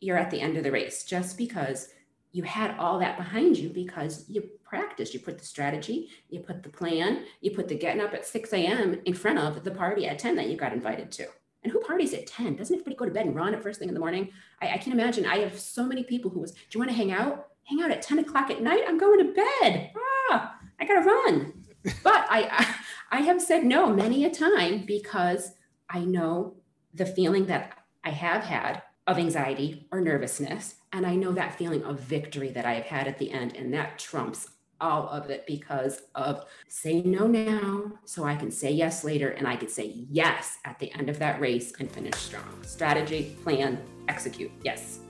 [0.00, 1.88] you're at the end of the race just because
[2.32, 5.14] you had all that behind you because you practiced.
[5.14, 8.52] You put the strategy, you put the plan, you put the getting up at 6
[8.52, 9.00] a.m.
[9.04, 11.28] in front of the party at 10 that you got invited to.
[11.66, 12.54] And who parties at 10?
[12.54, 14.30] Doesn't everybody go to bed and run at first thing in the morning?
[14.62, 15.26] I, I can imagine.
[15.26, 17.48] I have so many people who was, do you want to hang out?
[17.64, 18.84] Hang out at 10 o'clock at night?
[18.86, 19.90] I'm going to bed.
[20.30, 21.64] Ah, I gotta run.
[22.04, 22.76] But I,
[23.10, 25.54] I, I have said no many a time because
[25.90, 26.54] I know
[26.94, 30.76] the feeling that I have had of anxiety or nervousness.
[30.92, 33.74] And I know that feeling of victory that I have had at the end, and
[33.74, 34.50] that trumps
[34.80, 39.46] all of it because of say no now so I can say yes later and
[39.46, 42.62] I can say yes at the end of that race and finish strong.
[42.62, 44.50] Strategy, plan, execute.
[44.62, 45.00] Yes.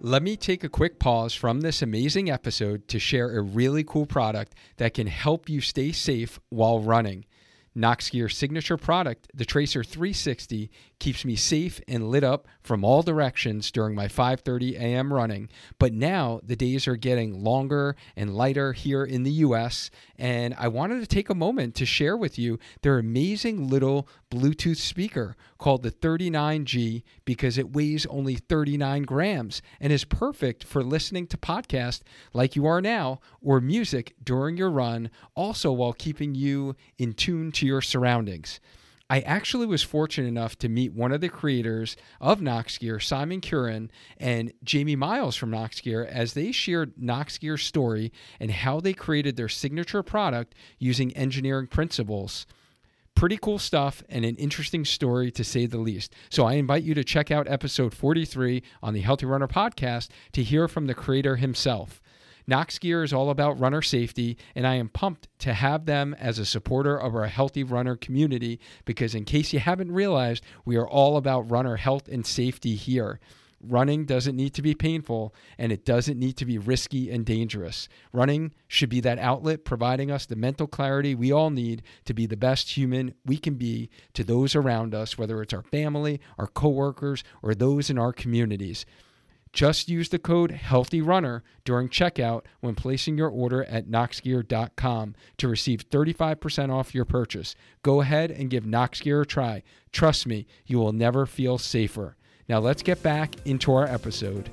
[0.00, 4.06] Let me take a quick pause from this amazing episode to share a really cool
[4.06, 7.24] product that can help you stay safe while running.
[7.76, 13.70] Noxgear's signature product, the Tracer 360, keeps me safe and lit up from all directions
[13.70, 15.12] during my 5:30 a.m.
[15.12, 15.48] running.
[15.78, 20.68] But now the days are getting longer and lighter here in the US, and I
[20.68, 25.82] wanted to take a moment to share with you their amazing little Bluetooth speaker called
[25.82, 32.02] the 39G because it weighs only 39 grams and is perfect for listening to podcasts
[32.32, 37.52] like you are now or music during your run, also while keeping you in tune
[37.52, 38.60] to your surroundings.
[39.10, 43.90] I actually was fortunate enough to meet one of the creators of Noxgear, Simon Curran,
[44.18, 49.48] and Jamie Miles from Noxgear as they shared Noxgear's story and how they created their
[49.48, 52.46] signature product using engineering principles.
[53.14, 56.12] Pretty cool stuff and an interesting story to say the least.
[56.28, 60.42] So I invite you to check out episode 43 on the Healthy Runner podcast to
[60.42, 62.02] hear from the creator himself.
[62.48, 66.46] Noxgear is all about runner safety, and I am pumped to have them as a
[66.46, 71.18] supporter of our healthy runner community because, in case you haven't realized, we are all
[71.18, 73.20] about runner health and safety here.
[73.60, 77.88] Running doesn't need to be painful and it doesn't need to be risky and dangerous.
[78.12, 82.26] Running should be that outlet providing us the mental clarity we all need to be
[82.26, 86.46] the best human we can be to those around us, whether it's our family, our
[86.46, 88.86] coworkers, or those in our communities.
[89.58, 95.90] Just use the code HEALTHYRUNNER during checkout when placing your order at noxgear.com to receive
[95.90, 97.56] 35% off your purchase.
[97.82, 99.64] Go ahead and give Noxgear a try.
[99.90, 102.16] Trust me, you will never feel safer.
[102.48, 104.48] Now let's get back into our episode.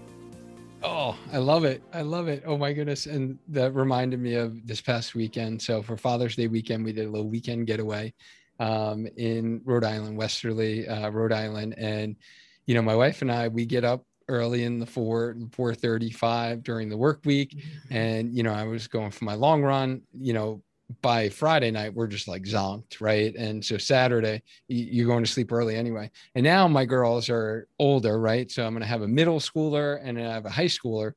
[0.81, 1.83] Oh, I love it.
[1.93, 2.41] I love it.
[2.43, 3.05] Oh my goodness.
[3.05, 5.61] And that reminded me of this past weekend.
[5.61, 8.11] So for Father's Day weekend, we did a little weekend getaway
[8.59, 11.75] um, in Rhode Island, Westerly, uh, Rhode Island.
[11.77, 12.15] And,
[12.65, 16.89] you know, my wife and I, we get up early in the 4 435 during
[16.89, 17.55] the work week.
[17.55, 17.93] Mm-hmm.
[17.95, 20.61] and you know i was going for my long run you know
[21.01, 23.33] by friday night we're just like zonked right?
[23.35, 26.11] And so saturday you're going to sleep early anyway.
[26.35, 28.51] And now my girls are older right?
[28.51, 31.13] So i'm going to have a middle schooler and i have a high schooler.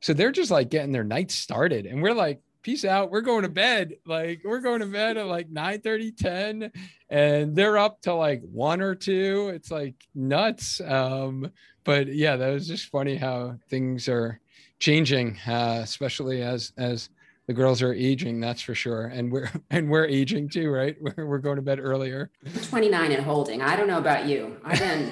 [0.00, 1.84] So they're just like getting their nights started.
[1.84, 3.94] And we're like peace out we're going to bed.
[4.06, 6.72] Like we're going to bed at like 9 30 10
[7.10, 9.50] and they're up to like one or two.
[9.54, 10.80] It's like nuts.
[10.80, 11.50] Um
[11.84, 14.40] but yeah that was just funny how things are
[14.78, 17.10] changing uh especially as as
[17.50, 19.06] the girls are aging that's for sure.
[19.06, 20.96] And we're and we're aging too right?
[21.00, 22.30] We're, we're going to bed earlier.
[22.68, 23.60] 29 and holding.
[23.60, 24.56] I don't know about you.
[24.64, 25.10] I've been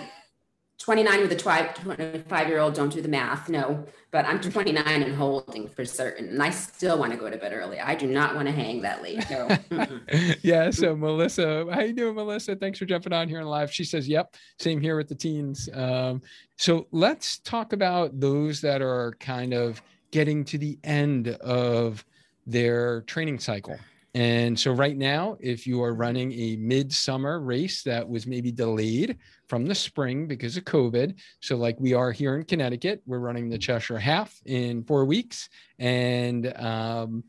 [0.88, 5.14] 29 with a 25 year old, don't do the math, no, but I'm 29 and
[5.14, 6.30] holding for certain.
[6.30, 7.78] And I still want to go to bed early.
[7.78, 9.22] I do not want to hang that late.
[9.28, 9.48] No.
[10.42, 10.70] yeah.
[10.70, 12.56] So, Melissa, how you doing, Melissa?
[12.56, 13.70] Thanks for jumping on here in live.
[13.70, 15.68] She says, yep, same here with the teens.
[15.74, 16.22] Um,
[16.56, 22.02] so, let's talk about those that are kind of getting to the end of
[22.46, 23.76] their training cycle.
[24.18, 29.16] And so, right now, if you are running a midsummer race that was maybe delayed
[29.46, 33.48] from the spring because of COVID, so like we are here in Connecticut, we're running
[33.48, 35.48] the Cheshire Half in four weeks.
[35.78, 37.22] And um,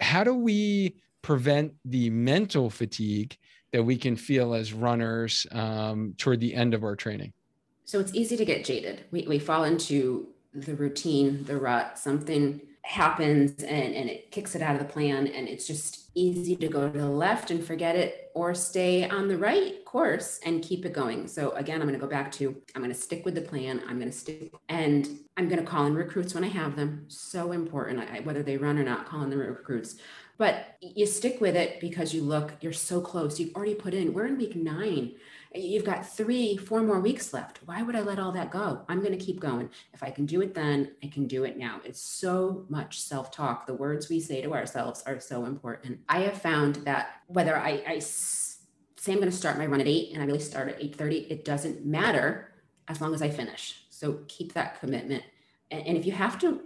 [0.00, 3.34] how do we prevent the mental fatigue
[3.72, 7.32] that we can feel as runners um, toward the end of our training?
[7.86, 9.06] So, it's easy to get jaded.
[9.10, 14.62] We, we fall into the routine, the rut, something happens and, and it kicks it
[14.62, 17.94] out of the plan and it's just easy to go to the left and forget
[17.94, 21.28] it or stay on the right course and keep it going.
[21.28, 23.82] So again i'm going to go back to i'm going to stick with the plan.
[23.88, 27.04] I'm going to stick and i'm going to call in recruits when i have them.
[27.08, 29.96] So important I, whether they run or not calling the recruits.
[30.38, 33.38] But you stick with it because you look you're so close.
[33.38, 35.14] You've already put in we're in week nine
[35.54, 37.60] You've got three, four more weeks left.
[37.64, 38.84] Why would I let all that go?
[38.88, 39.70] I'm going to keep going.
[39.94, 41.80] If I can do it then, I can do it now.
[41.84, 43.66] It's so much self talk.
[43.66, 46.00] The words we say to ourselves are so important.
[46.08, 49.88] I have found that whether I, I say I'm going to start my run at
[49.88, 52.52] eight and I really start at 8:30, it doesn't matter
[52.88, 53.84] as long as I finish.
[53.90, 55.22] So keep that commitment.
[55.70, 56.60] And, and if you have to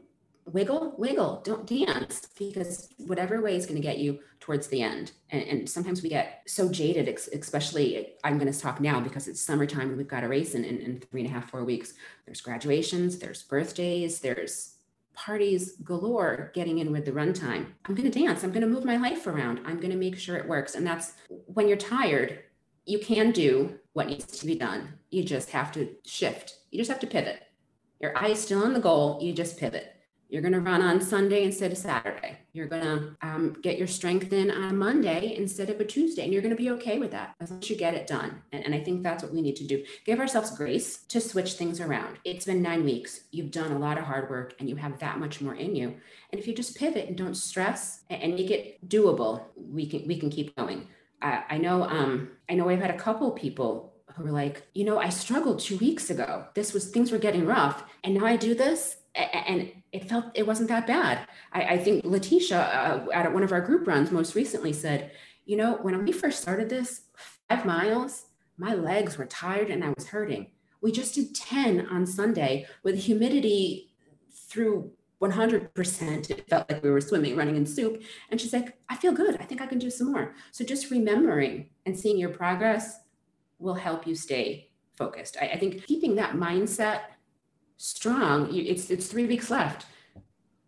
[0.47, 5.13] wiggle, wiggle, don't dance because whatever way is going to get you towards the end.
[5.31, 9.41] And, and sometimes we get so jaded, especially I'm going to talk now because it's
[9.41, 11.95] summertime and we've got a race in, in, in three and a half, four weeks.
[12.27, 14.77] There's graduations, there's birthdays, there's
[15.15, 17.67] parties galore getting in with the runtime.
[17.85, 18.43] I'm going to dance.
[18.43, 19.61] I'm going to move my life around.
[19.65, 20.75] I'm going to make sure it works.
[20.75, 21.15] And that's
[21.47, 22.41] when you're tired,
[22.87, 24.95] you can do what needs to be done.
[25.11, 26.57] You just have to shift.
[26.71, 27.43] You just have to pivot.
[28.01, 29.19] Your eye is still on the goal.
[29.23, 29.92] You just pivot.
[30.33, 32.39] You're going to run on Sunday instead of Saturday.
[32.55, 36.25] You're going to um, get your strength in on Monday instead of a Tuesday.
[36.25, 38.41] And you're going to be okay with that as long as you get it done.
[38.51, 39.85] And, and I think that's what we need to do.
[40.07, 42.17] Give ourselves grace to switch things around.
[42.25, 43.25] It's been nine weeks.
[43.31, 45.89] You've done a lot of hard work and you have that much more in you.
[46.31, 50.19] And if you just pivot and don't stress and, make it doable, we can, we
[50.19, 50.89] can keep going
[51.23, 54.85] I, I know, um, I know I've had a couple people who were like, you
[54.85, 56.47] know, I struggled two weeks ago.
[56.55, 60.47] This was things were getting rough, and now I do this, and it felt it
[60.47, 61.27] wasn't that bad.
[61.53, 65.13] I, I think Letitia uh, at one of our group runs most recently said,
[65.45, 67.03] you know, when we first started this,
[67.49, 70.51] five miles, my legs were tired and I was hurting.
[70.81, 73.93] We just did 10 on Sunday with humidity
[74.49, 76.31] through 100%.
[76.31, 78.03] It felt like we were swimming, running in soup.
[78.31, 79.37] And she's like, I feel good.
[79.41, 80.35] I think I can do some more.
[80.51, 82.99] So just remembering and seeing your progress
[83.59, 85.37] will help you stay focused.
[85.41, 87.03] I, I think keeping that mindset
[87.83, 89.87] strong, it's, it's three weeks left.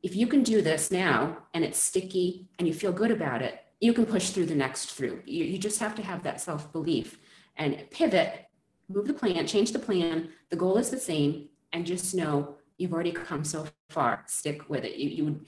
[0.03, 3.61] If you can do this now and it's sticky and you feel good about it,
[3.81, 5.23] you can push through the next through.
[5.25, 7.19] You, you just have to have that self belief
[7.57, 8.47] and pivot,
[8.89, 10.31] move the plan, change the plan.
[10.51, 14.25] The goal is the same, and just know you've already come so far.
[14.27, 14.97] Stick with it.
[14.97, 15.47] You, you would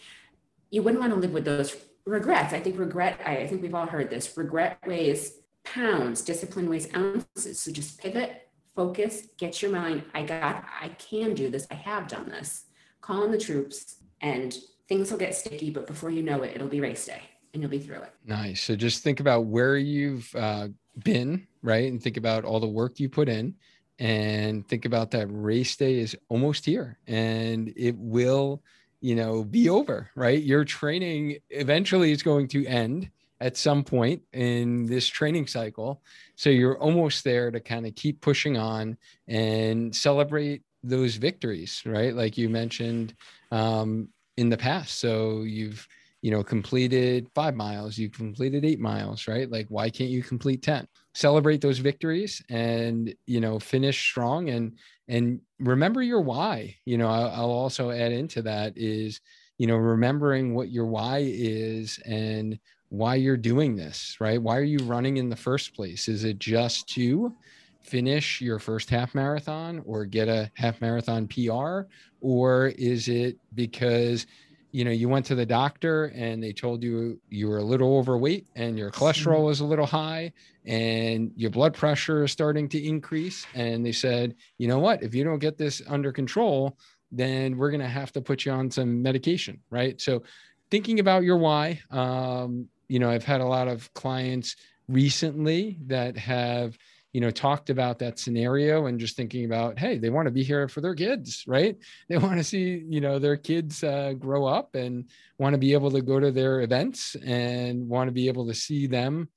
[0.70, 2.52] you wouldn't want to live with those regrets.
[2.52, 4.36] I think regret, I, I think we've all heard this.
[4.36, 7.60] Regret weighs pounds, discipline weighs ounces.
[7.60, 8.45] So just pivot,
[8.76, 10.04] focus, get your mind.
[10.14, 11.66] I got, I can do this.
[11.70, 12.66] I have done this.
[13.00, 14.56] Call in the troops and
[14.88, 17.22] things will get sticky, but before you know it, it'll be race day
[17.52, 18.12] and you'll be through it.
[18.24, 18.60] Nice.
[18.60, 20.68] So just think about where you've uh,
[21.02, 21.90] been, right?
[21.90, 23.54] And think about all the work you put in
[23.98, 28.62] and think about that race day is almost here and it will,
[29.00, 30.42] you know, be over, right?
[30.42, 33.10] Your training eventually is going to end
[33.41, 36.03] at some point in this training cycle.
[36.37, 38.97] So you're almost there to kind of keep pushing on
[39.28, 42.14] and celebrate those victories, right?
[42.14, 43.14] Like you mentioned
[43.51, 44.99] um, in the past.
[44.99, 45.87] So you've
[46.26, 49.49] you know, completed five miles, you've completed eight miles, right?
[49.49, 50.89] Like, why can't you complete 10?
[51.14, 54.76] Celebrate those victories and, you know, finish strong and,
[55.07, 56.74] and remember your why.
[56.84, 59.20] You know, I'll, I'll also add into that is,
[59.59, 62.59] you know, remembering what your why is and
[62.89, 64.41] why you're doing this, right?
[64.41, 66.09] Why are you running in the first place?
[66.09, 67.34] Is it just to
[67.80, 71.82] finish your first half marathon or get a half marathon PR?
[72.20, 74.26] Or is it because
[74.72, 77.97] you know you went to the doctor and they told you you were a little
[77.97, 80.30] overweight and your cholesterol was a little high
[80.66, 85.14] and your blood pressure is starting to increase and they said you know what if
[85.14, 86.76] you don't get this under control
[87.11, 90.22] then we're going to have to put you on some medication right so
[90.70, 94.57] thinking about your why um, you know i've had a lot of clients
[94.89, 96.76] recently that have
[97.12, 100.43] you know talked about that scenario and just thinking about hey they want to be
[100.43, 101.76] here for their kids right?
[102.09, 105.09] They want to see you know their kids uh, grow up and
[105.39, 108.55] want to be able to go to their events and want to be able to
[108.55, 109.30] see them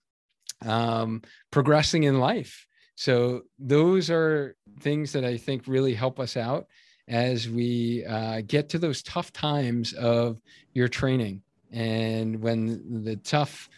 [0.66, 1.22] um,
[1.52, 2.68] progressing in life.
[2.95, 6.68] So those are things that i think really help us out
[7.08, 10.39] as we uh, get to those tough times of
[10.74, 11.41] your training
[11.72, 13.70] and when the tough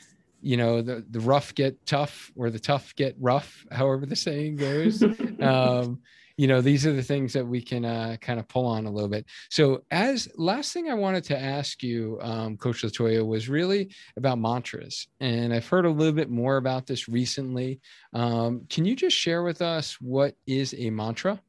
[0.42, 4.56] you know the the rough get tough or the tough get rough however the saying
[4.56, 5.04] goes
[5.42, 6.00] um,
[6.42, 8.90] you know these are the things that we can uh, kind of pull on a
[8.90, 9.28] little bit.
[9.50, 14.40] So as last thing i wanted to ask you um, coach latoya was really about
[14.40, 15.08] mantras.
[15.20, 17.80] And i've heard a little bit more about this recently.
[18.14, 21.40] Um, can you just share with us what is a mantra?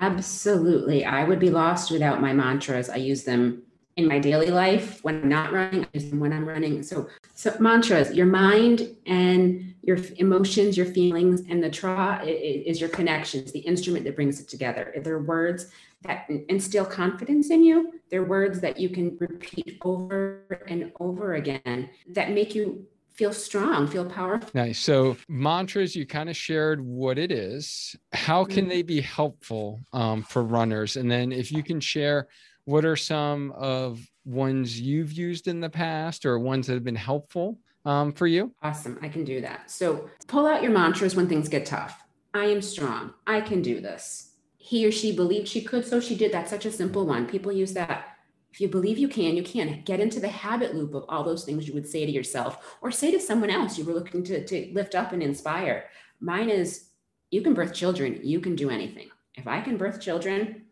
[0.00, 1.04] Absolutely.
[1.04, 2.88] I would be lost without my mantras.
[2.88, 3.64] I use them
[4.00, 5.86] in my daily life when I'm not running,
[6.18, 6.82] when I'm running.
[6.82, 12.90] So, so mantras, your mind and your emotions, your feelings, and the tra is your
[12.90, 14.92] connections, the instrument that brings it together.
[15.04, 15.66] They're words
[16.02, 18.00] that instill confidence in you.
[18.10, 23.86] They're words that you can repeat over and over again that make you feel strong,
[23.86, 24.48] feel powerful.
[24.54, 24.78] Nice.
[24.78, 27.94] So mantras, you kind of shared what it is.
[28.12, 28.68] How can mm-hmm.
[28.70, 30.96] they be helpful um, for runners?
[30.96, 32.28] And then if you can share
[32.70, 36.94] what are some of ones you've used in the past or ones that have been
[36.94, 38.54] helpful um, for you?
[38.62, 38.96] Awesome.
[39.02, 39.70] I can do that.
[39.70, 42.04] So pull out your mantras when things get tough.
[42.32, 43.12] I am strong.
[43.26, 44.34] I can do this.
[44.56, 46.30] He or she believed she could, so she did.
[46.30, 47.26] That's such a simple one.
[47.26, 48.06] People use that.
[48.52, 49.82] If you believe you can, you can.
[49.84, 52.92] Get into the habit loop of all those things you would say to yourself or
[52.92, 55.86] say to someone else you were looking to, to lift up and inspire.
[56.20, 56.90] Mine is
[57.32, 59.08] you can birth children, you can do anything.
[59.34, 60.66] If I can birth children,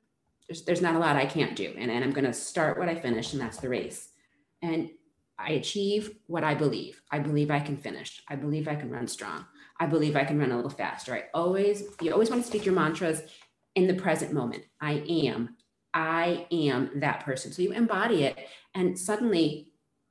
[0.48, 1.74] there's, there's not a lot I can't do.
[1.76, 4.08] And, and I'm going to start what I finish, and that's the race.
[4.62, 4.90] And
[5.38, 7.00] I achieve what I believe.
[7.10, 8.22] I believe I can finish.
[8.28, 9.44] I believe I can run strong.
[9.78, 11.14] I believe I can run a little faster.
[11.14, 13.22] I always, you always want to speak your mantras
[13.76, 14.64] in the present moment.
[14.80, 15.56] I am,
[15.94, 17.52] I am that person.
[17.52, 18.36] So you embody it,
[18.74, 19.68] and suddenly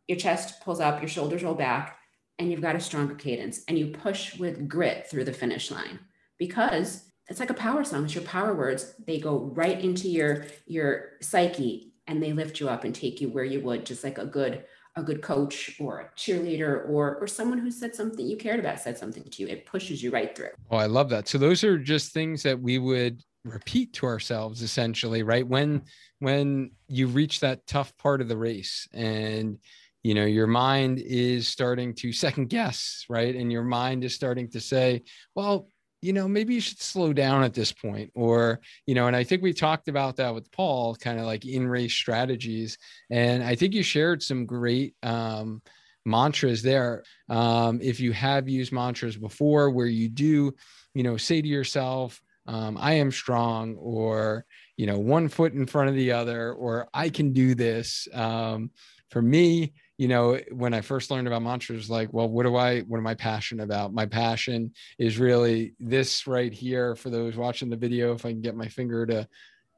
[0.08, 1.98] your chest pulls up, your shoulders roll back,
[2.40, 6.00] and you've got a stronger cadence, and you push with grit through the finish line
[6.38, 8.06] because it's like a power song.
[8.06, 8.94] It's your power words.
[9.06, 13.30] They go right into your your psyche and they lift you up and take you
[13.30, 14.64] where you would, just like a good
[14.96, 18.80] a good coach or a cheerleader or or someone who said something you cared about
[18.80, 19.48] said something to you.
[19.48, 20.50] It pushes you right through.
[20.72, 21.28] Oh i love that.
[21.28, 25.48] So those are just things that we would repeat to ourselves essentially right?
[25.48, 25.84] When
[26.20, 29.60] when you reach that tough part of the race and
[30.02, 33.36] you know your mind is starting to second guess right?
[33.36, 35.04] And your mind is starting to say
[35.36, 35.70] well
[36.02, 39.24] you know maybe you should slow down at this point or you know and i
[39.24, 42.78] think we talked about that with paul kind of like in race strategies
[43.10, 45.62] and i think you shared some great um,
[46.08, 47.04] mantras there.
[47.30, 50.56] Um, if you have used mantras before where you do
[50.94, 54.46] you know say to yourself um, i am strong or
[54.78, 58.72] you know one foot in front of the other or i can do this um,
[59.12, 62.82] for me you know, when I first learned about mantras, like, well, what do I,
[62.82, 63.94] what am I passionate about?
[63.94, 68.14] My passion is really this right here for those watching the video.
[68.14, 69.28] If I can get my finger to,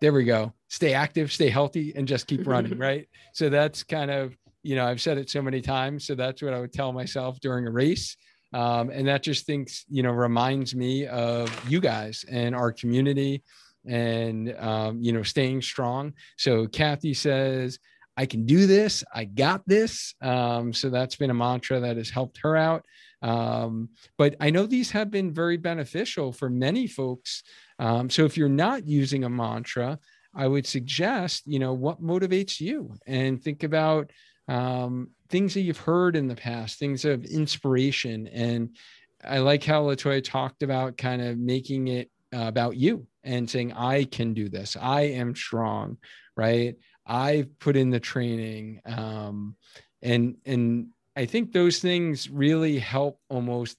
[0.02, 2.78] there we go, stay active, stay healthy, and just keep running.
[2.78, 3.08] right.
[3.34, 6.06] So that's kind of, you know, I've said it so many times.
[6.06, 8.18] So that's what I would tell myself during a race.
[8.52, 13.44] Um, and that just thinks, you know, reminds me of you guys and our community
[13.88, 16.14] and, um, you know, staying strong.
[16.38, 17.80] So Kathy says,
[18.18, 19.04] I can do this.
[19.14, 20.14] I got this.
[20.22, 22.86] Um, so that's been a mantra that has helped her out.
[23.22, 27.44] Um, but I know these have been very beneficial for many folks.
[27.80, 30.00] Um, so if you're not using a mantra,
[30.36, 34.12] I would suggest, you know, what motivates you and think about
[34.48, 38.28] um, things that you've heard in the past, things of inspiration.
[38.28, 38.76] And
[39.24, 43.74] I like how Latoya talked about kind of making it uh, about you and saying,
[43.74, 44.78] I can do this.
[44.80, 45.98] I am strong,
[46.36, 46.76] right?
[47.10, 48.82] I've put in the training.
[48.86, 49.56] Um,
[50.02, 53.78] and and I think those things really help almost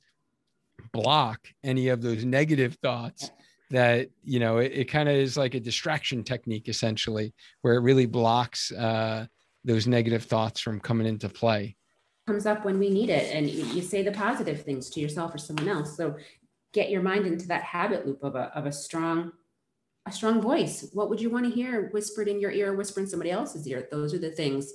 [0.92, 3.30] block any of those negative thoughts
[3.70, 7.80] that you know it, it kind of is like a distraction technique essentially where it
[7.80, 9.26] really blocks uh,
[9.64, 11.76] those negative thoughts from coming into play
[12.26, 15.38] comes up when we need it and you say the positive things to yourself or
[15.38, 16.16] someone else so
[16.72, 19.32] get your mind into that habit loop of a, of a strong
[20.10, 20.88] a strong voice.
[20.92, 23.88] What would you want to hear whispered in your ear, whispered in somebody else's ear?
[23.90, 24.72] Those are the things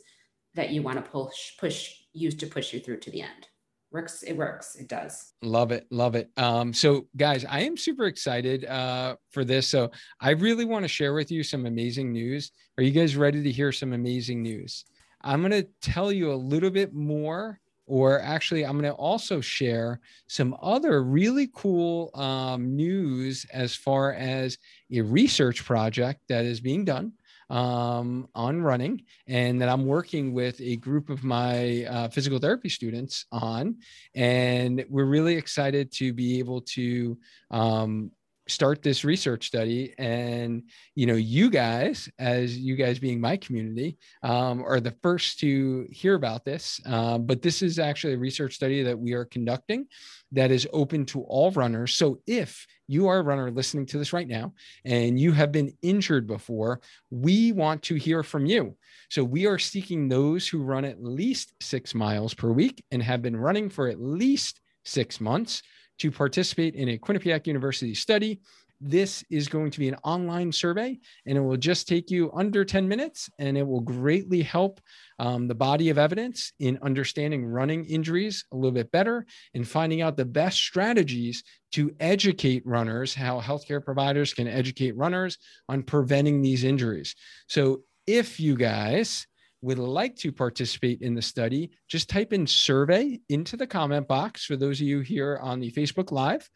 [0.55, 3.47] that you want to push, push, use to push you through to the end.
[3.91, 5.33] Works, it works, it does.
[5.41, 6.29] Love it, love it.
[6.37, 9.67] Um, so guys, I am super excited uh, for this.
[9.67, 12.51] So I really want to share with you some amazing news.
[12.77, 14.85] Are you guys ready to hear some amazing news?
[15.21, 19.41] I'm going to tell you a little bit more or actually i'm going to also
[19.41, 24.57] share some other really cool um, news as far as
[24.91, 27.11] a research project that is being done
[27.49, 32.69] um, on running and that i'm working with a group of my uh, physical therapy
[32.69, 33.77] students on.
[34.15, 37.17] And we're really excited to be able to
[37.51, 38.11] um,
[38.47, 43.97] start this research study and you know you guys as you guys being my community
[44.23, 46.79] um, are the first to hear about this.
[46.85, 49.87] Um, but this is actually a research study that we are conducting
[50.31, 51.93] that is open to all runners.
[51.93, 55.73] So if you are a runner listening to this right now and you have been
[55.81, 58.75] injured before we want to hear from you.
[59.09, 63.21] So we are seeking those who run at least six miles per week and have
[63.21, 65.63] been running for at least six months
[65.99, 68.39] to participate in a Quinnipiac University study.
[68.81, 72.65] This is going to be an online survey and it will just take you under
[72.65, 74.81] 10 minutes and it will greatly help
[75.17, 80.01] um, the body of evidence in understanding running injuries a little bit better and finding
[80.01, 85.37] out the best strategies to educate runners, how healthcare providers can educate runners
[85.69, 87.15] on preventing these injuries.
[87.47, 89.25] So if you guys
[89.65, 94.45] would like to participate in the study, just type in survey into the comment box
[94.45, 96.47] for those of you here on the Facebook Live,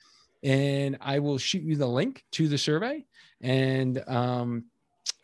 [0.43, 3.03] and I will shoot you the link to the survey.
[3.41, 4.65] And um,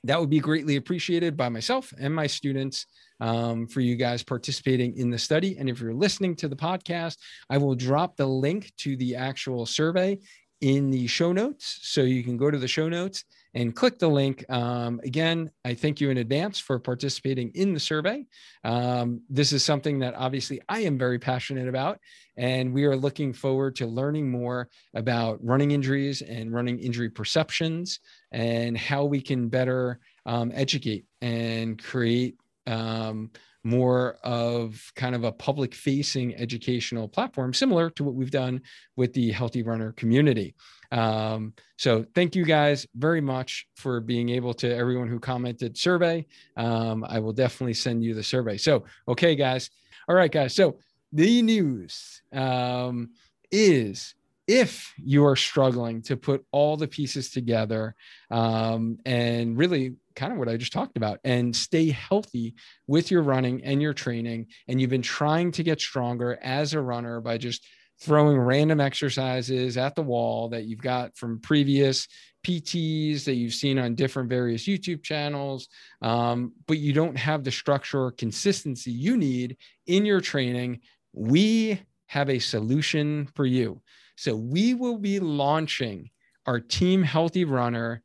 [0.04, 2.88] that would be greatly appreciated by myself and my students
[3.20, 5.58] um, for you guys participating in the study.
[5.60, 7.18] And if you're listening to the podcast,
[7.52, 10.18] I will drop the link to the actual survey
[10.62, 11.82] in the show notes.
[11.84, 13.26] So you can go to the show notes
[13.56, 14.44] and click the link.
[14.50, 18.26] Um, again, I thank you in advance for participating in the survey.
[18.66, 22.00] Um, this is something that obviously I am very passionate about,
[22.38, 28.00] and we are looking forward to learning more about running injuries and running injury perceptions
[28.34, 32.36] and how we can better um, educate and create
[32.68, 33.32] um,
[33.66, 38.62] more of kind of a public facing educational platform, similar to what we've done
[38.96, 40.54] with the Healthy Runner community.
[40.92, 46.28] Um, so thank you guys very much for being able to everyone who commented survey.
[46.56, 48.58] Um, I will definitely send you the survey.
[48.58, 49.72] So, okay, guys.
[50.08, 50.54] All right, guys.
[50.54, 50.78] So
[51.12, 53.10] the news um,
[53.52, 54.14] is
[54.48, 57.96] if you are struggling to put all the pieces together
[58.30, 62.56] um, and really kind of what I just talked about and stay healthy
[62.88, 66.82] with your running and your training, and you've been trying to get stronger as a
[66.82, 67.66] runner by just
[68.00, 72.08] throwing random exercises at the wall that you've got from previous
[72.46, 75.68] PTs that you've seen on different various YouTube channels,
[76.02, 80.82] um, but you don't have the structure or consistency you need in your training,
[81.14, 83.82] we have a solution for you.
[84.16, 86.10] So we will be launching
[86.46, 88.02] our Team Healthy Runner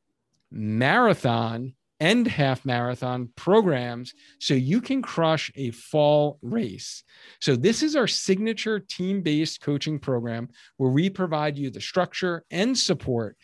[0.51, 7.05] marathon and half marathon programs so you can crush a fall race.
[7.41, 10.49] So, this is our signature team based coaching program
[10.79, 13.37] where we provide you the structure and support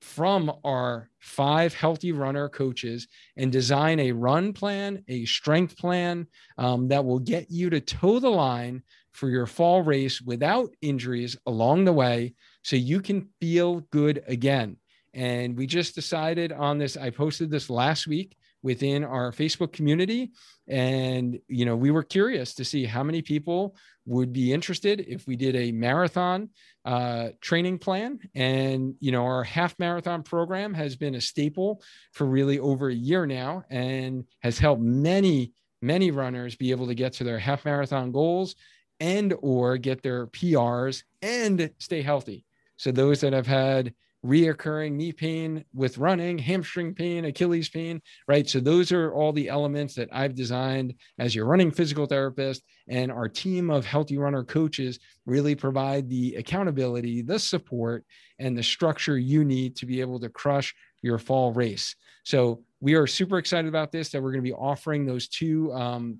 [0.00, 3.06] from our five healthy runner coaches
[3.36, 6.26] and design a run plan, a strength plan
[6.58, 8.82] um, that will get you to toe the line
[9.12, 14.76] for your fall race without injuries along the way so you can feel good again.
[15.14, 16.96] And we just decided on this.
[16.96, 20.30] I posted this last week within our Facebook community.
[20.68, 23.74] And, you know, we were curious to see how many people
[24.06, 26.50] would be interested if we did a marathon
[26.84, 28.18] uh, training plan.
[28.34, 31.82] And, you know, our half marathon program has been a staple
[32.12, 36.94] for really over a year now and has helped many, many runners be able to
[36.94, 38.54] get to their half marathon goals
[39.00, 42.44] and or get their PRs and stay healthy.
[42.76, 43.94] So those that have had
[44.24, 48.48] reoccurring knee pain with running, hamstring pain, Achilles pain, right?
[48.48, 52.62] So those are all the elements that I've designed as your running physical therapist.
[52.88, 58.04] And our team of healthy runner coaches really provide the accountability, the support,
[58.38, 61.96] and the structure you need to be able to crush your fall race.
[62.24, 65.72] So we are super excited about this, that we're going to be offering those two
[65.72, 66.18] um,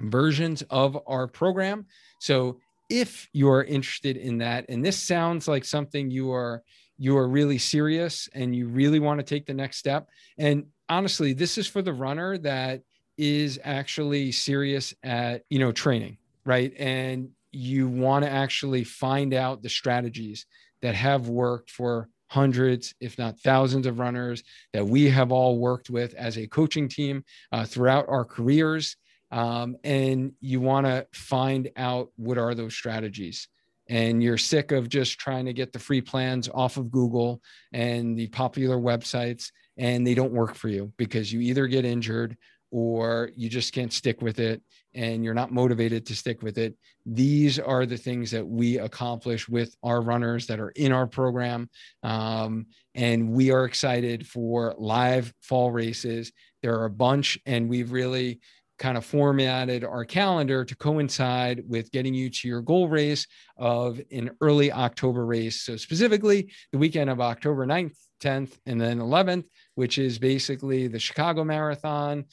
[0.00, 1.86] versions of our program.
[2.20, 2.58] So
[2.90, 6.62] if you're interested in that, and this sounds like something you are
[6.96, 10.08] you are really serious and you really want to take the next step.
[10.38, 12.82] And honestly, this is for the runner that
[13.18, 16.72] is actually serious at, you know, training, right?
[16.78, 20.46] And you want to actually find out the strategies
[20.82, 24.42] that have worked for hundreds, if not thousands of runners
[24.72, 28.96] that we have all worked with as a coaching team uh, throughout our careers.
[29.34, 33.48] Um, and you want to find out what are those strategies
[33.88, 38.16] and you're sick of just trying to get the free plans off of Google and
[38.16, 42.36] the popular websites, and they don't work for you because you either get injured
[42.70, 44.60] or you just can't stick with it
[44.94, 46.74] and you're not motivated to stick with it.
[47.04, 51.68] These are the things that we accomplish with our runners that are in our program.
[52.02, 56.32] Um, and we are excited for live fall races.
[56.62, 58.40] There are a bunch, and we've really
[58.78, 64.00] kind of formatted our calendar to coincide with getting you to your goal race of
[64.10, 65.62] an early October race.
[65.62, 69.44] So, specifically, the weekend of October 9th, 10th, and then 11th,
[69.74, 72.24] which is basically the Chicago Marathon,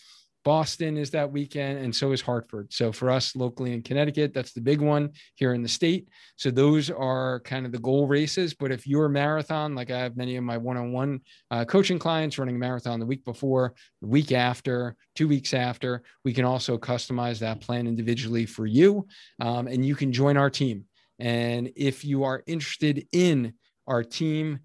[0.43, 2.73] Boston is that weekend, and so is Hartford.
[2.73, 6.07] So for us locally in Connecticut, that's the big one here in the state.
[6.35, 8.53] So those are kind of the goal races.
[8.53, 11.21] But if you're a marathon, like I have many of my one-on-one
[11.51, 16.01] uh, coaching clients running a marathon the week before, the week after, two weeks after,
[16.25, 19.07] we can also customize that plan individually for you,
[19.39, 20.85] um, and you can join our team.
[21.19, 23.53] And if you are interested in
[23.85, 24.59] our team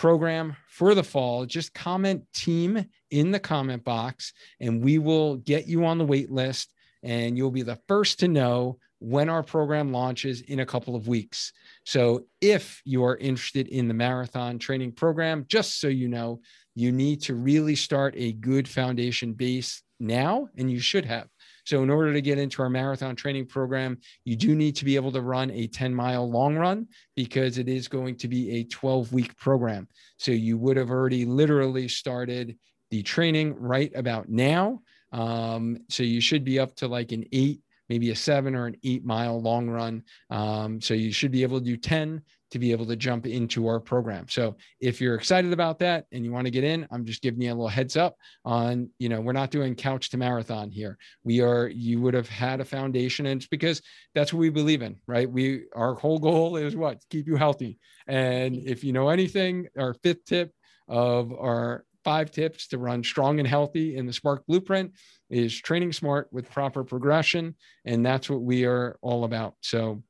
[0.00, 5.66] program for the fall, just comment team in the comment box and we will get
[5.66, 6.72] you on the wait list
[7.02, 11.06] and you'll be the first to know when our program launches in a couple of
[11.06, 11.52] weeks.
[11.84, 16.40] So if you are interested in the marathon training program, just so you know,
[16.74, 21.28] you need to really start a good foundation base now, and you should have.
[21.70, 24.96] So, in order to get into our marathon training program, you do need to be
[24.96, 28.64] able to run a 10 mile long run because it is going to be a
[28.64, 29.86] 12 week program.
[30.16, 32.58] So, you would have already literally started
[32.90, 34.82] the training right about now.
[35.12, 38.76] Um, so, you should be up to like an eight maybe a seven or an
[38.84, 40.02] eight mile long run.
[40.30, 43.66] Um, so you should be able to do 10 to be able to jump into
[43.66, 44.26] our program.
[44.28, 47.40] So if you're excited about that and you want to get in, I'm just giving
[47.42, 50.98] you a little heads up on, you know, we're not doing couch to marathon here.
[51.24, 53.82] We are, you would have had a foundation and it's because
[54.14, 55.30] that's what we believe in, right?
[55.30, 56.98] We, our whole goal is what?
[57.10, 57.78] Keep you healthy.
[58.06, 60.52] And if you know anything, our fifth tip
[60.88, 64.92] of our five tips to run strong and healthy in the Spark Blueprint
[65.28, 67.54] is training smart with proper progression.
[67.84, 69.54] And that's what we are all about.
[69.60, 70.02] So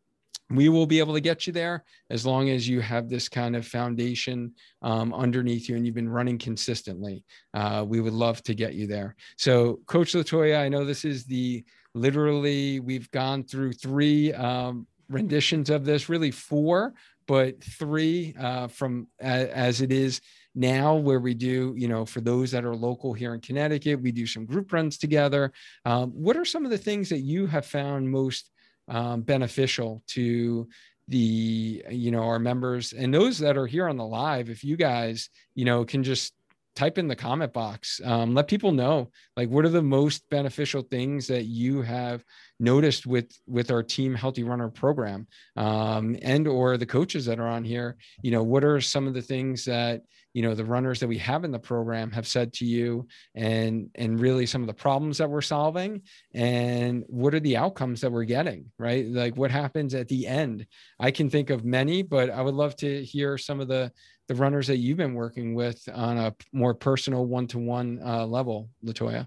[0.51, 3.55] we will be able to get you there as long as you have this kind
[3.55, 7.24] of foundation um, underneath you and you've been running consistently.
[7.55, 9.14] Uh, we would love to get you there.
[9.36, 15.70] So, Coach Latoya, I know this is the literally, we've gone through three um, renditions
[15.70, 16.94] of this, really four,
[17.30, 20.20] but three uh, from as it is
[20.57, 24.11] now where we do you know for those that are local here in connecticut we
[24.11, 25.53] do some group runs together
[25.84, 28.51] um, what are some of the things that you have found most
[28.91, 30.68] um, beneficial to
[31.09, 34.76] the you know our members and those that are here on the live if you
[34.76, 36.34] guys you know can just
[36.76, 40.82] type in the comment box um, let people know like what are the most beneficial
[40.82, 42.24] things that you have
[42.58, 45.26] noticed with with our team healthy runner program?
[45.56, 49.14] Um, and or the coaches that are on here you know what are some of
[49.14, 50.02] the things that
[50.32, 53.90] you know the runners that we have in the program have said to you and
[53.96, 56.02] and really some of the problems that we're solving?
[56.34, 59.06] And what are the outcomes that we're getting right?
[59.06, 60.66] Like what happens at the end?
[61.00, 63.92] I can think of many but i would love to hear some of the
[64.30, 69.26] the runners that you've been working with on a more personal one-to-one uh, level latoya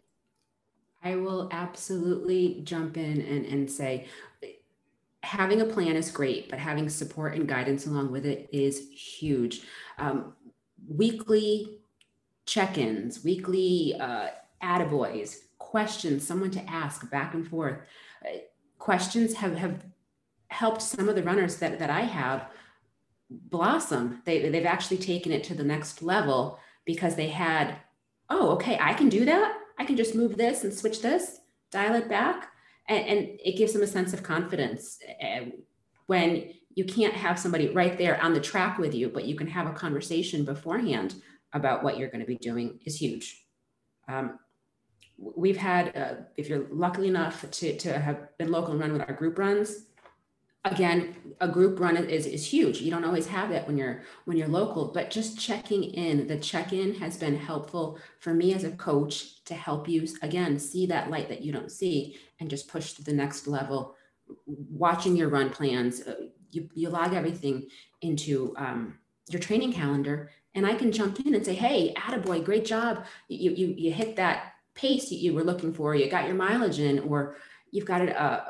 [1.04, 4.08] I will absolutely jump in and, and say
[5.22, 9.64] having a plan is great, but having support and guidance along with it is huge.
[9.98, 10.34] Um,
[10.88, 11.80] weekly
[12.46, 14.28] check ins, weekly uh,
[14.62, 17.80] attaboys, questions, someone to ask back and forth.
[18.26, 18.38] Uh,
[18.80, 19.84] questions have, have
[20.48, 22.48] helped some of the runners that, that I have
[23.50, 24.22] blossom.
[24.26, 27.78] They, they've actually taken it to the next level because they had,
[28.30, 31.40] oh, okay, I can do that I can just move this and switch this,
[31.72, 32.50] dial it back.
[32.88, 35.46] And, and it gives them a sense of confidence eh,
[36.08, 39.48] when you can't have somebody right there on the track with you, but you can
[39.48, 41.16] have a conversation beforehand
[41.54, 43.46] about what you're going to be doing is huge.
[44.08, 44.40] Um,
[45.18, 49.08] we've had, uh, if you're lucky enough to, to have been local and run with
[49.08, 49.86] our group runs,
[50.66, 52.80] again a group run is, is huge.
[52.80, 56.38] You don't always have that when you're when you're local but just checking in the
[56.38, 61.10] check-in has been helpful for me as a coach to help you again see that
[61.10, 63.96] light that you don't see and just push to the next level.
[64.46, 67.68] Watching your run plans uh, you, you log everything
[68.02, 69.00] into um,
[69.30, 73.06] your training calendar and i can jump in and say hey attaboy great job.
[73.28, 75.96] You, you, you hit that pace you were looking for.
[75.96, 77.36] You got your mileage in or
[77.72, 78.42] you've got it uh,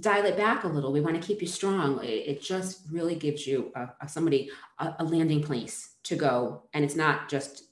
[0.00, 0.92] dial it back a little.
[0.92, 2.02] We want to keep you strong.
[2.04, 6.62] It, it just really gives you a, a somebody a, a, landing place to go,
[6.74, 7.64] and it's not just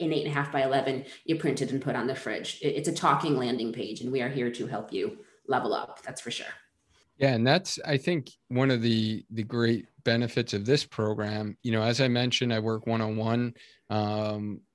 [0.00, 2.58] an eight and a half by eleven you printed and put on the fridge.
[2.62, 6.02] It, it's a talking landing page, and we are here to help you level up.
[6.02, 6.46] That's for sure.
[7.18, 11.56] Yeah, and that's I think one of the the great benefits of this program.
[11.62, 13.54] You know, as I mentioned, I work one on one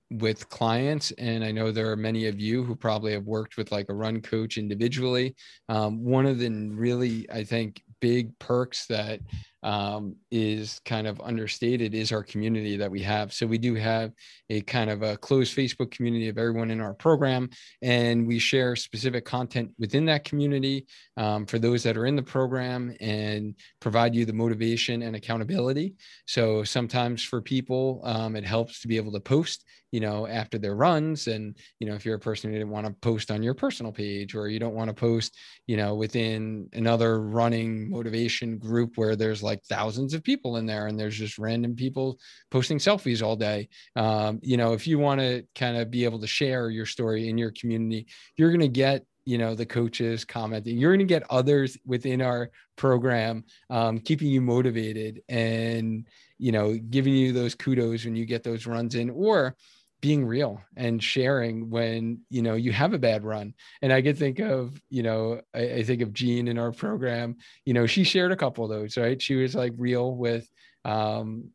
[0.09, 3.71] with clients and i know there are many of you who probably have worked with
[3.71, 5.35] like a run coach individually.
[5.67, 9.19] Um, one of the really i think big perks that
[9.63, 13.33] um, is kind of understated is our community that we have.
[13.33, 14.11] So we do have
[14.49, 17.49] a kind of a closed Facebook community of everyone in our program,
[17.81, 20.85] and we share specific content within that community
[21.17, 25.95] um, for those that are in the program and provide you the motivation and accountability.
[26.25, 30.57] So sometimes for people, um, it helps to be able to post you know after
[30.57, 33.41] their runs and you know if you're a person who didn't want to post on
[33.41, 35.35] your personal page or you don't want to post
[35.65, 40.85] you know within another running motivation group where there's like thousands of people in there
[40.85, 42.19] and there's just random people
[42.51, 43.69] posting selfies all day.
[43.95, 47.29] Um, you know if you want to kind of be able to share your story
[47.29, 51.13] in your community you're going to get you know the coaches commenting you're going to
[51.13, 57.55] get others within our program um, keeping you motivated and you know giving you those
[57.55, 59.55] kudos when you get those runs in or
[59.99, 63.53] being real and sharing when you know you have a bad run.
[63.81, 67.37] And i could think of you know I, I, think of jean in our program.
[67.65, 69.21] You know she shared a couple of those right?
[69.21, 70.49] She was like real with
[70.85, 71.49] um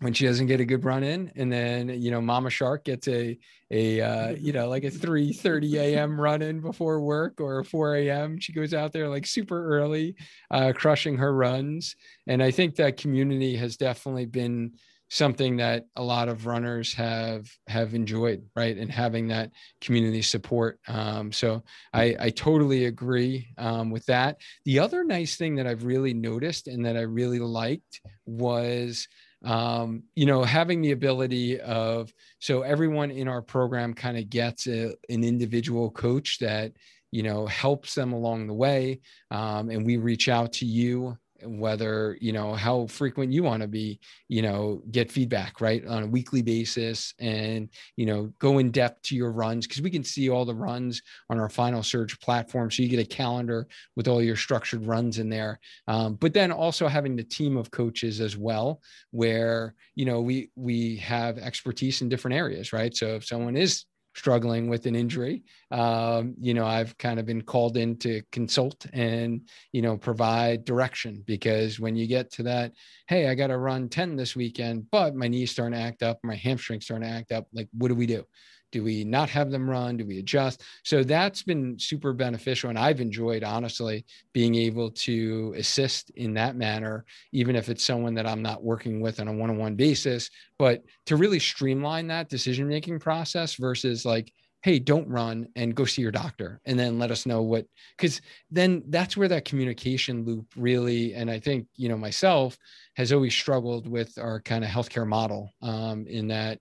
[0.00, 3.08] when she doesn't get a good run in and then you know mama shark gets
[3.08, 3.36] a
[3.70, 7.96] a uh, you know like a 3 30 a.m run in before work or 4
[7.96, 10.14] a.m she goes out there like super early
[10.50, 11.96] uh, crushing her runs.
[12.26, 14.74] And i think that community has definitely been
[15.10, 18.76] something that a lot of runners have have enjoyed right?
[18.76, 19.50] And having that
[19.80, 20.78] community support.
[20.88, 24.38] Um, so I, I totally agree um, with that.
[24.64, 29.08] The other nice thing that i've really noticed and that i really liked was
[29.44, 34.66] um, you know having the ability of so everyone in our program kind of gets
[34.66, 36.72] a, an individual coach that
[37.10, 39.00] you know helps them along the way
[39.30, 43.68] um, and we reach out to you whether you know how frequent you want to
[43.68, 48.70] be you know get feedback right on a weekly basis and you know go in
[48.70, 52.18] depth to your runs because we can see all the runs on our Final Surge
[52.20, 53.66] platform so you get a calendar
[53.96, 55.60] with all your structured runs in there.
[55.86, 58.80] Um, but then also having the team of coaches as well
[59.10, 62.94] where you know we we have expertise in different areas right?
[62.96, 63.84] So if someone is
[64.18, 68.86] struggling with an injury, um, you know, I've kind of been called in to consult
[68.92, 72.72] and, you know, provide direction because when you get to that,
[73.06, 76.18] hey, I got to run 10 this weekend, but my knee's starting to act up,
[76.22, 78.24] my hamstring's starting to act up, like, what do we do?
[78.72, 79.96] Do we not have them run?
[79.96, 80.62] Do we adjust?
[80.84, 82.70] So that's been super beneficial.
[82.70, 88.14] And I've enjoyed, honestly, being able to assist in that manner, even if it's someone
[88.14, 92.08] that I'm not working with on a one on one basis, but to really streamline
[92.08, 96.78] that decision making process versus like, hey don't run and go see your doctor and
[96.78, 97.64] then let us know what
[97.96, 102.58] because then that's where that communication loop really and i think you know myself
[102.96, 106.58] has always struggled with our kind of healthcare model um, in that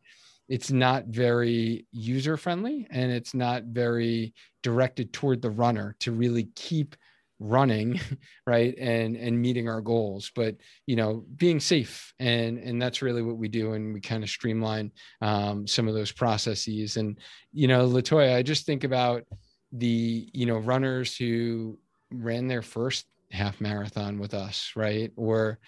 [0.49, 4.33] it's not very user friendly and it's not very
[4.63, 6.95] directed toward the runner to really keep
[7.39, 7.99] running
[8.47, 10.31] right and and meeting our goals.
[10.35, 14.23] But you know being safe and and that's really what we do and we kind
[14.23, 14.91] of streamline
[15.21, 16.97] um, some of those processes.
[16.97, 17.19] And
[17.53, 19.23] you know latoya i just think about
[19.71, 21.77] the you know runners who
[22.11, 25.11] ran their first half marathon with us right?
[25.15, 25.59] Or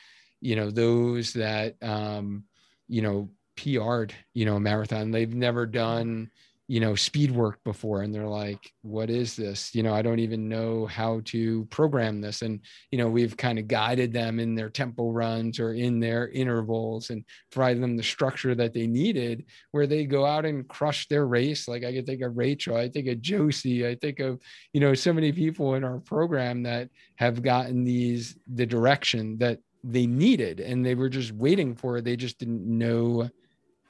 [0.41, 2.45] you know those that um
[2.88, 3.30] you know
[3.60, 5.12] PR'd, you know, a marathon.
[5.12, 5.78] They've never mm-hmm.
[5.78, 6.32] done,
[6.68, 8.03] you know, speed work before.
[8.03, 9.74] And they're like, what is this?
[9.74, 12.43] You know, I don't even know how to program this.
[12.43, 12.60] And,
[12.91, 17.10] you know, we've kind of guided them in their tempo runs or in their intervals
[17.10, 21.26] and provided them the structure that they needed where they go out and crush their
[21.26, 21.68] race.
[21.68, 24.39] Like I could think of Rachel, I think of Josie, I think of,
[24.72, 29.60] you know, so many people in our program that have gotten these, the direction that
[29.84, 32.05] they needed and they were just waiting for it.
[32.05, 33.30] They just didn't know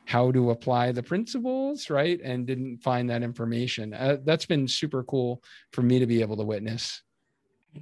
[0.10, 2.20] how to apply the principles, right?
[2.24, 3.94] And didn't find that information.
[3.94, 7.04] Uh, that's been super cool for me to be able to witness.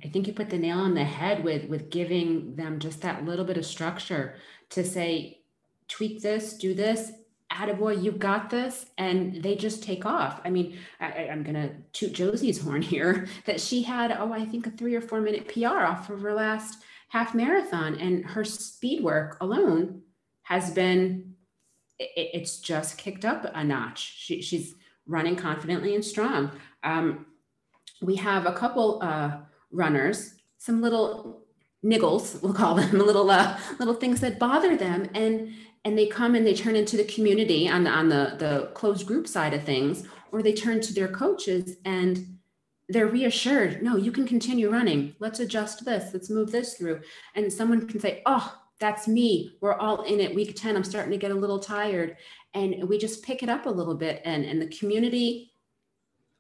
[0.04, 3.24] I think you put the nail on the head with with giving them just that
[3.24, 4.36] little bit of structure
[4.72, 5.40] to say,
[5.88, 7.14] tweak this, do this,
[7.50, 10.42] attaboy, you got this, and they just take off.
[10.44, 14.68] I mean, I, am gonna toot Josie's horn here that she had, oh, I think
[14.68, 19.02] a three or four minute PR off of her last half marathon, and her speed
[19.02, 20.02] work alone
[20.44, 21.37] has been
[22.00, 24.00] it, it's just kicked up a notch.
[24.18, 24.76] She, she's
[25.06, 26.52] running confidently and strong.
[26.84, 27.26] Um,
[28.02, 29.38] we have a couple uh,
[29.72, 31.44] runners, some little
[31.84, 35.54] niggles, we'll call them, little uh, little things that bother them, and
[35.86, 39.08] and they come and they turn into the community on the on the the closed
[39.08, 42.38] group side of things, or they turn to their coaches and
[42.90, 43.84] they're reassured.
[43.84, 45.14] No, you can continue running.
[45.20, 46.14] Let's adjust this.
[46.14, 47.02] Let's move this through,
[47.36, 49.56] and someone can say, "Oh, that's me.
[49.62, 50.36] We're all in it.
[50.36, 52.18] Week 10, I'm starting to get a little tired.
[52.54, 54.22] And we just pick it up a little bit.
[54.24, 55.52] And, and the community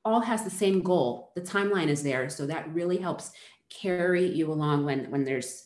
[0.06, 1.32] all has the same goal.
[1.36, 2.30] The timeline is there.
[2.30, 3.32] So that really helps
[3.70, 5.66] carry you along when, when there's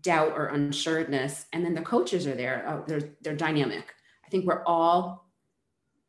[0.00, 1.46] doubt or unsureness.
[1.52, 2.64] And then the coaches are there.
[2.68, 3.94] Oh, they're, they're dynamic.
[4.24, 5.30] I think we're all,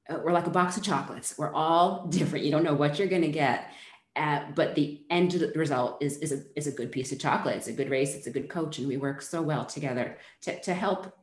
[0.09, 1.35] uh, we're like a box of chocolates.
[1.37, 2.45] We're all different.
[2.45, 3.71] You don't know what you're going to get.
[4.17, 7.55] Uh, but the end result is, is, a, is a good piece of chocolate.
[7.57, 8.15] It's a good race.
[8.15, 8.79] It's a good coach.
[8.79, 11.13] And we work so well together to, to help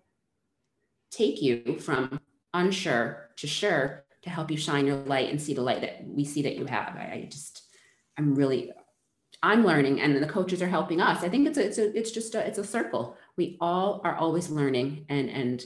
[1.11, 2.21] take you from
[2.53, 6.25] unsure to sure to help you shine your light and see the light that we
[6.25, 6.97] see that you have.
[6.97, 7.63] I, I just,
[8.17, 8.73] I'm really,
[9.43, 11.23] I'm learning and the coaches are helping us.
[11.23, 13.17] I think it's a, it's a, it's just a, it's a circle.
[13.37, 15.65] We all are always learning and, and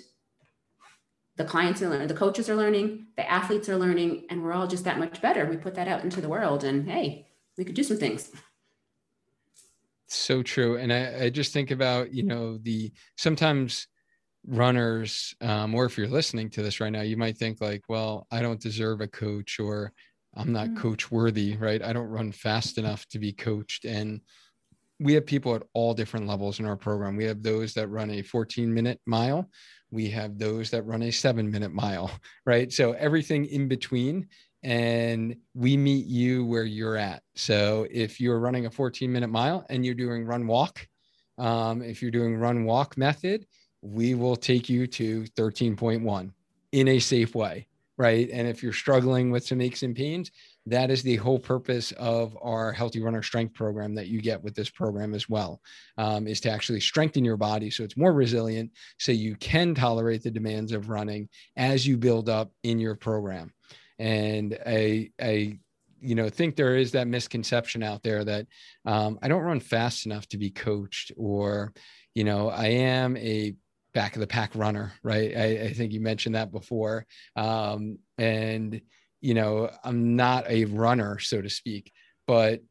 [1.39, 4.67] the clients are learning, the coaches are learning, the athletes are learning, and we're all
[4.67, 5.47] just that much better.
[5.47, 8.31] We put that out into the world, and hey, we could do some things.
[10.09, 13.87] So true, and I, I just think about you know the sometimes
[14.47, 18.27] runners, um, or if you're listening to this right now, you might think like, well,
[18.33, 19.93] I don't deserve a coach, or
[20.35, 20.79] I'm not mm-hmm.
[20.79, 21.83] coach worthy, right?
[21.83, 24.23] I don't run fast enough to be coached, and
[24.99, 27.15] we have people at all different levels in our program.
[27.15, 29.49] We have those that run a 14 minute mile
[29.91, 32.11] we have those that run a seven minute mile,
[32.47, 32.73] right?
[32.73, 34.29] So everything in between.
[34.65, 37.23] And we meet you where you're at.
[37.37, 40.87] So if you're running a 14 minute mile and you're doing run walk,
[41.39, 43.47] um, if you're doing run walk method,
[43.83, 46.33] we will take you to 13.1
[46.73, 48.29] in a safe way, right?
[48.33, 50.33] And if you're struggling with some aches and pains,
[50.71, 54.55] that is the whole purpose of our healthy runner strength program that you get with
[54.55, 55.61] this program as well
[55.97, 60.23] um, is to actually strengthen your body so it's more resilient so you can tolerate
[60.23, 63.53] the demands of running as you build up in your program.
[63.99, 65.59] And I, I
[66.01, 68.47] you know think there is that misconception out there that
[68.85, 71.73] um, i don't run fast enough to be coached or
[72.15, 73.57] you know i am a
[73.95, 75.37] back of the pack runner right?
[75.37, 77.07] I, I think you mentioned that before.
[77.37, 78.81] Um, and
[79.21, 81.93] you know, I'm not a runner, so to speak,
[82.27, 82.63] but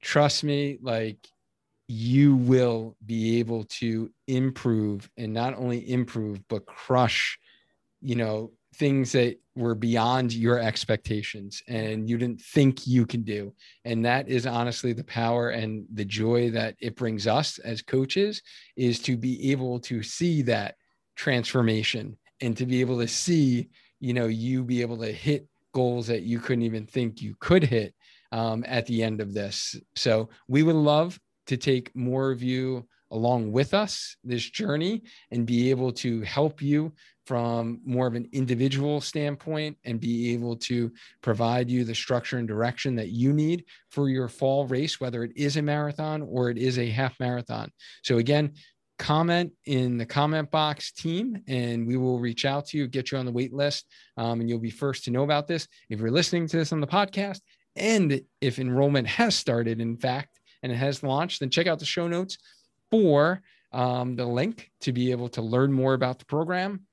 [0.00, 1.18] trust me, like
[1.86, 7.38] you will be able to improve and not only improve, but crush,
[8.00, 13.52] you know, things that were beyond your expectations and you didn't think you can do.
[13.84, 18.42] And that is honestly the power and the joy that it brings us as coaches
[18.76, 20.76] is to be able to see that
[21.14, 23.68] transformation and to be able to see,
[24.00, 27.64] you know, you be able to hit goals that you couldn't even think you could
[27.64, 27.94] hit
[28.32, 29.76] um, at the end of this.
[29.94, 35.46] So we would love to take more of you along with us this journey and
[35.46, 36.92] be able to help you
[37.26, 42.48] from more of an individual standpoint and be able to provide you the structure and
[42.48, 46.58] direction that you need for your fall race, whether it is a marathon or it
[46.58, 47.70] is a half marathon.
[48.02, 48.52] So, again,
[48.98, 53.18] comment in the comment box team and we will reach out to you get you
[53.18, 53.86] on the wait list
[54.16, 56.80] um, and you'll be first to know about this if you're listening to this on
[56.80, 57.40] the podcast
[57.74, 61.84] and if enrollment has started in fact and it has launched then check out the
[61.84, 62.38] show notes
[62.90, 63.42] for
[63.74, 66.86] um, the link to be able to learn more about the program.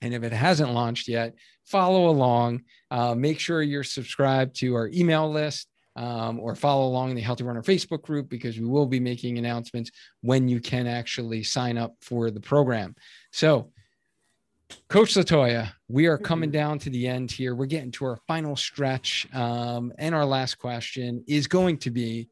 [0.00, 1.34] And if it hasn't launched yet,
[1.66, 2.62] follow along.
[2.90, 7.22] Uh, make sure you're subscribed to our email list um, or follow along in the
[7.22, 9.90] Healthy Runner Facebook group because we will be making announcements
[10.20, 12.94] when you can actually sign up for the program.
[13.30, 13.70] So,
[14.88, 17.54] Coach Latoya, we are coming down to the end here.
[17.54, 19.26] We're getting to our final stretch.
[19.34, 22.30] Um, and our last question is going to be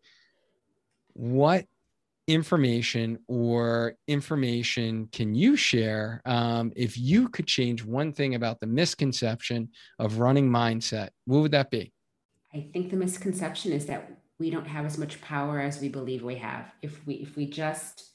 [1.13, 1.67] what
[2.27, 8.67] information or information can you share um, if you could change one thing about the
[8.67, 11.93] misconception of running mindset what would that be
[12.55, 16.23] i think the misconception is that we don't have as much power as we believe
[16.23, 18.07] we have if we if we just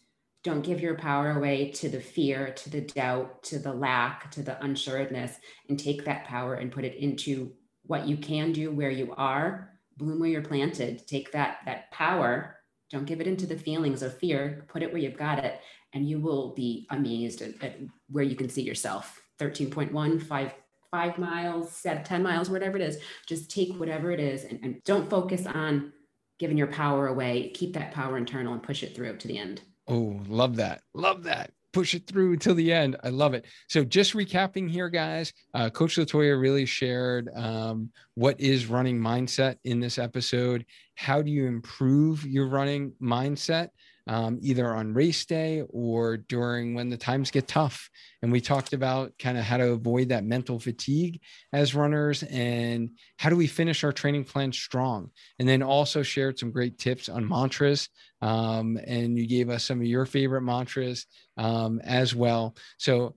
[0.43, 4.43] don't give your power away to the fear to the doubt to the lack to
[4.43, 5.35] the unsureness
[5.69, 7.51] and take that power and put it into
[7.85, 12.55] what you can do where you are bloom where you're planted take that that power
[12.91, 14.65] don't give it into the feelings of fear.
[14.67, 15.59] Put it where you've got it,
[15.93, 17.79] and you will be amazed at, at
[18.09, 19.19] where you can see yourself.
[19.39, 20.53] 13.1, five,
[20.95, 22.99] five miles, seven, 10 miles, whatever it is.
[23.27, 25.91] Just take whatever it is and, and don't focus on
[26.39, 27.49] giving your power away.
[27.53, 29.61] Keep that power internal and push it through to the end.
[29.89, 30.83] Oh, love that.
[30.93, 32.95] Love that push it through until the end.
[33.03, 33.43] I love it.
[33.67, 39.57] So just recapping here, guys, uh, Coach Latoya really shared um, what is running mindset
[39.65, 40.65] in this episode.
[40.95, 43.71] How do you improve your running mindset?
[44.07, 47.89] Um, either on race day or during when the times get tough.
[48.21, 51.21] And we talked about kind of how to avoid that mental fatigue
[51.53, 55.11] as runners and how do we finish our training plan strong.
[55.39, 57.89] And then also shared some great tips on mantras.
[58.21, 61.05] Um, and you gave us some of your favorite mantras
[61.37, 62.55] um, as well.
[62.77, 63.15] So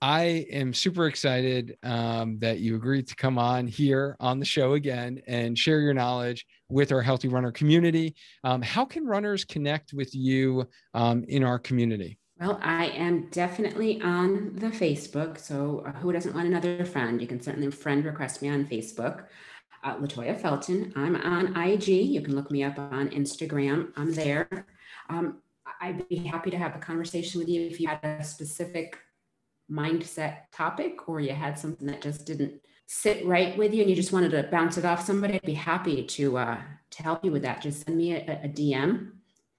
[0.00, 4.74] I am super excited um, that you agreed to come on here on the show
[4.74, 8.14] again and share your knowledge with our Healthy Runner community.
[8.44, 12.18] Um, how can runners connect with you um, in our community?
[12.40, 15.38] Well, I am definitely on the Facebook.
[15.38, 17.20] So, uh, who doesn't want another friend?
[17.20, 19.24] You can certainly friend request me on Facebook.
[19.82, 20.92] Uh, Latoya Felton.
[20.94, 21.88] I'm on IG.
[21.88, 23.92] You can look me up on Instagram.
[23.96, 24.66] I'm there.
[25.08, 25.38] Um,
[25.80, 28.98] I'd be happy to have a conversation with you if you had a specific
[29.70, 33.94] mindset topic or you had something that just didn't sit right with you and you
[33.94, 36.58] just wanted to bounce it off somebody, I'd be happy to uh,
[36.90, 37.60] to help you with that.
[37.60, 39.10] Just send me a, a DM,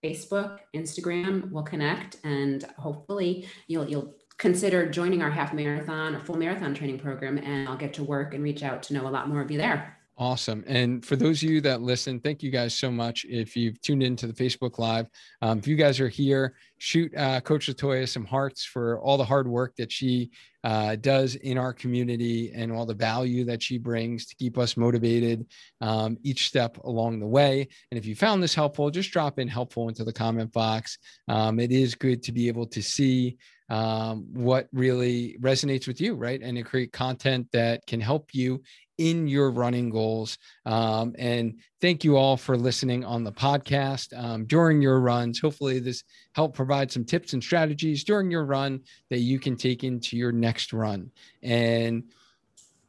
[0.03, 1.51] Facebook, Instagram.
[1.51, 6.99] We'll connect, and hopefully you'll you'll consider joining our half marathon or full marathon training
[6.99, 9.51] program, and I'll get to work and reach out to know a lot more of
[9.51, 9.98] you there.
[10.19, 10.65] Awesome.
[10.67, 13.25] And for those of you that listen, thank you guys so much.
[13.29, 15.07] If you've tuned into the Facebook Live,
[15.41, 19.23] um, if you guys are here, shoot uh, Coach Latoya some hearts for all the
[19.23, 20.29] hard work that she
[20.65, 24.75] uh, does in our community and all the value that she brings to keep us
[24.75, 25.45] motivated
[25.79, 27.65] um, each step along the way.
[27.89, 30.97] And if you found this helpful, just drop in helpful into the comment box.
[31.29, 33.37] Um, it is good to be able to see
[33.69, 36.41] um, what really resonates with you, right?
[36.41, 38.61] And to create content that can help you
[38.99, 40.37] in your running goals.
[40.65, 45.39] Um, and thank you all for listening on the podcast um, during your runs.
[45.39, 49.83] Hopefully, this helped provide some tips and strategies during your run that you can take
[49.83, 51.09] into your next run.
[51.41, 52.03] And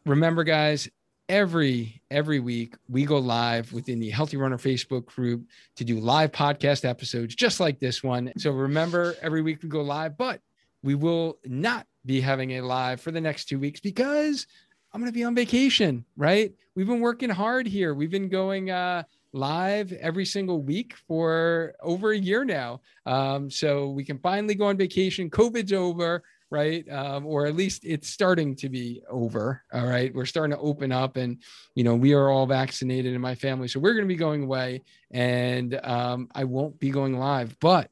[0.04, 0.90] remember, guys,
[1.28, 5.46] every every week we go live within the healthy runner facebook group
[5.76, 9.80] to do live podcast episodes just like this one so remember every week we go
[9.80, 10.40] live but
[10.82, 14.48] we will not be having a live for the next two weeks because
[14.92, 16.52] I'm going to be on vacation, right?
[16.74, 17.94] We've been working hard here.
[17.94, 22.80] We've been going uh, live every single week for over a year now.
[23.06, 25.30] Um, so we can finally go on vacation.
[25.30, 26.88] COVID's over, right?
[26.90, 29.62] Um, or at least it's starting to be over.
[29.72, 30.12] All right.
[30.12, 31.38] We're starting to open up and,
[31.76, 33.68] you know, we are all vaccinated in my family.
[33.68, 34.82] So we're going to be going away
[35.12, 37.90] and um, I won't be going live, but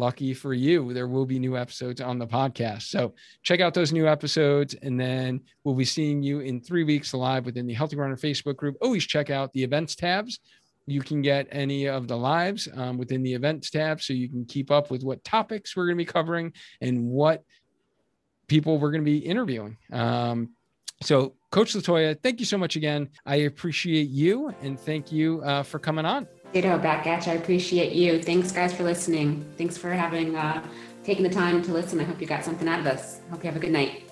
[0.00, 2.82] lucky for you, there will be new episodes on the podcast.
[2.82, 4.74] So check out those new episodes.
[4.82, 8.56] And then we'll be seeing you in three weeks live within the Healthy Runner Facebook
[8.56, 8.76] group.
[8.80, 10.40] Always check out the events tabs.
[10.86, 14.44] You can get any of the lives um, within the events tab so you can
[14.44, 17.44] keep up with what topics we're going to be covering and what
[18.48, 19.76] people we're going to be interviewing.
[19.92, 20.50] Um,
[21.02, 23.08] so, Coach Latoya, thank you so much again.
[23.24, 26.26] I appreciate you and thank you uh, for coming on.
[26.52, 27.32] Ditto, back at you.
[27.32, 28.22] I appreciate you.
[28.22, 29.44] Thanks, guys, for listening.
[29.56, 30.66] Thanks for having uh,
[31.04, 32.00] taken the time to listen.
[32.00, 33.20] I hope you got something out of this.
[33.30, 34.02] Hope you have a good night.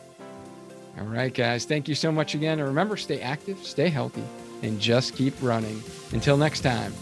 [0.99, 1.65] All right, guys.
[1.65, 2.59] Thank you so much again.
[2.59, 4.25] And remember, stay active, stay healthy,
[4.63, 5.83] and just keep running.
[6.13, 6.93] Until next time.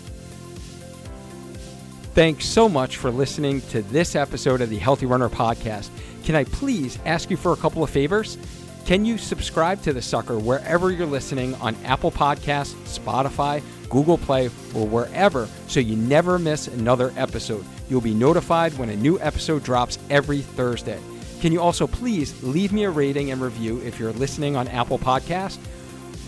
[2.14, 5.90] Thanks so much for listening to this episode of the Healthy Runner Podcast.
[6.24, 8.38] Can I please ask you for a couple of favors?
[8.86, 14.46] Can you subscribe to the sucker wherever you're listening on Apple Podcasts, Spotify, Google Play,
[14.74, 17.64] or wherever so you never miss another episode?
[17.88, 21.00] You'll be notified when a new episode drops every Thursday.
[21.40, 24.98] Can you also please leave me a rating and review if you're listening on Apple
[24.98, 25.58] Podcasts?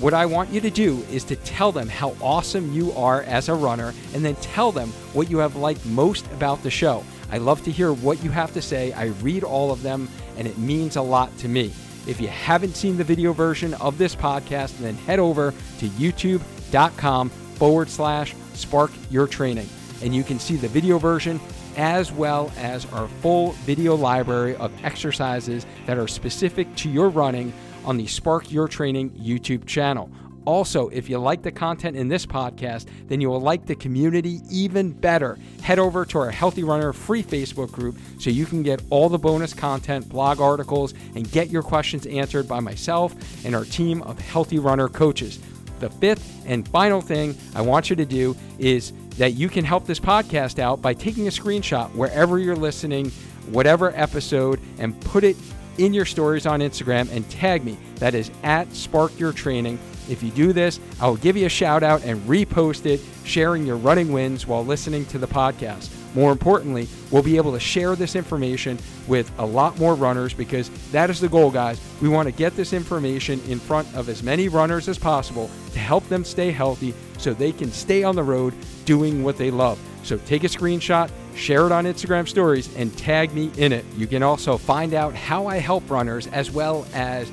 [0.00, 3.48] What I want you to do is to tell them how awesome you are as
[3.48, 7.02] a runner and then tell them what you have liked most about the show.
[7.32, 8.92] I love to hear what you have to say.
[8.92, 11.72] I read all of them and it means a lot to me.
[12.06, 17.30] If you haven't seen the video version of this podcast, then head over to youtube.com
[17.58, 19.68] forward slash spark your training.
[20.02, 21.40] And you can see the video version
[21.76, 27.52] as well as our full video library of exercises that are specific to your running
[27.84, 30.10] on the Spark Your Training YouTube channel.
[30.44, 34.40] Also, if you like the content in this podcast, then you will like the community
[34.50, 35.38] even better.
[35.62, 39.18] Head over to our Healthy Runner free Facebook group so you can get all the
[39.18, 44.18] bonus content, blog articles, and get your questions answered by myself and our team of
[44.18, 45.38] Healthy Runner coaches.
[45.78, 49.86] The fifth and final thing I want you to do is that you can help
[49.86, 53.10] this podcast out by taking a screenshot wherever you're listening,
[53.50, 55.36] whatever episode, and put it
[55.78, 57.76] in your stories on Instagram and tag me.
[57.96, 59.78] That is at Spark Your Training.
[60.08, 63.66] If you do this, I will give you a shout out and repost it, sharing
[63.66, 65.97] your running wins while listening to the podcast.
[66.14, 70.70] More importantly, we'll be able to share this information with a lot more runners because
[70.90, 71.80] that is the goal, guys.
[72.00, 75.78] We want to get this information in front of as many runners as possible to
[75.78, 78.54] help them stay healthy so they can stay on the road
[78.84, 79.78] doing what they love.
[80.02, 83.84] So take a screenshot, share it on Instagram stories, and tag me in it.
[83.96, 87.30] You can also find out how I help runners as well as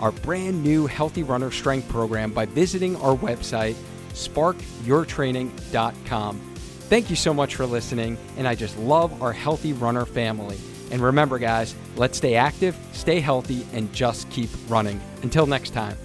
[0.00, 3.76] our brand new Healthy Runner Strength program by visiting our website,
[4.12, 6.47] sparkyourtraining.com.
[6.88, 10.56] Thank you so much for listening, and I just love our Healthy Runner family.
[10.90, 14.98] And remember, guys, let's stay active, stay healthy, and just keep running.
[15.22, 15.98] Until next time.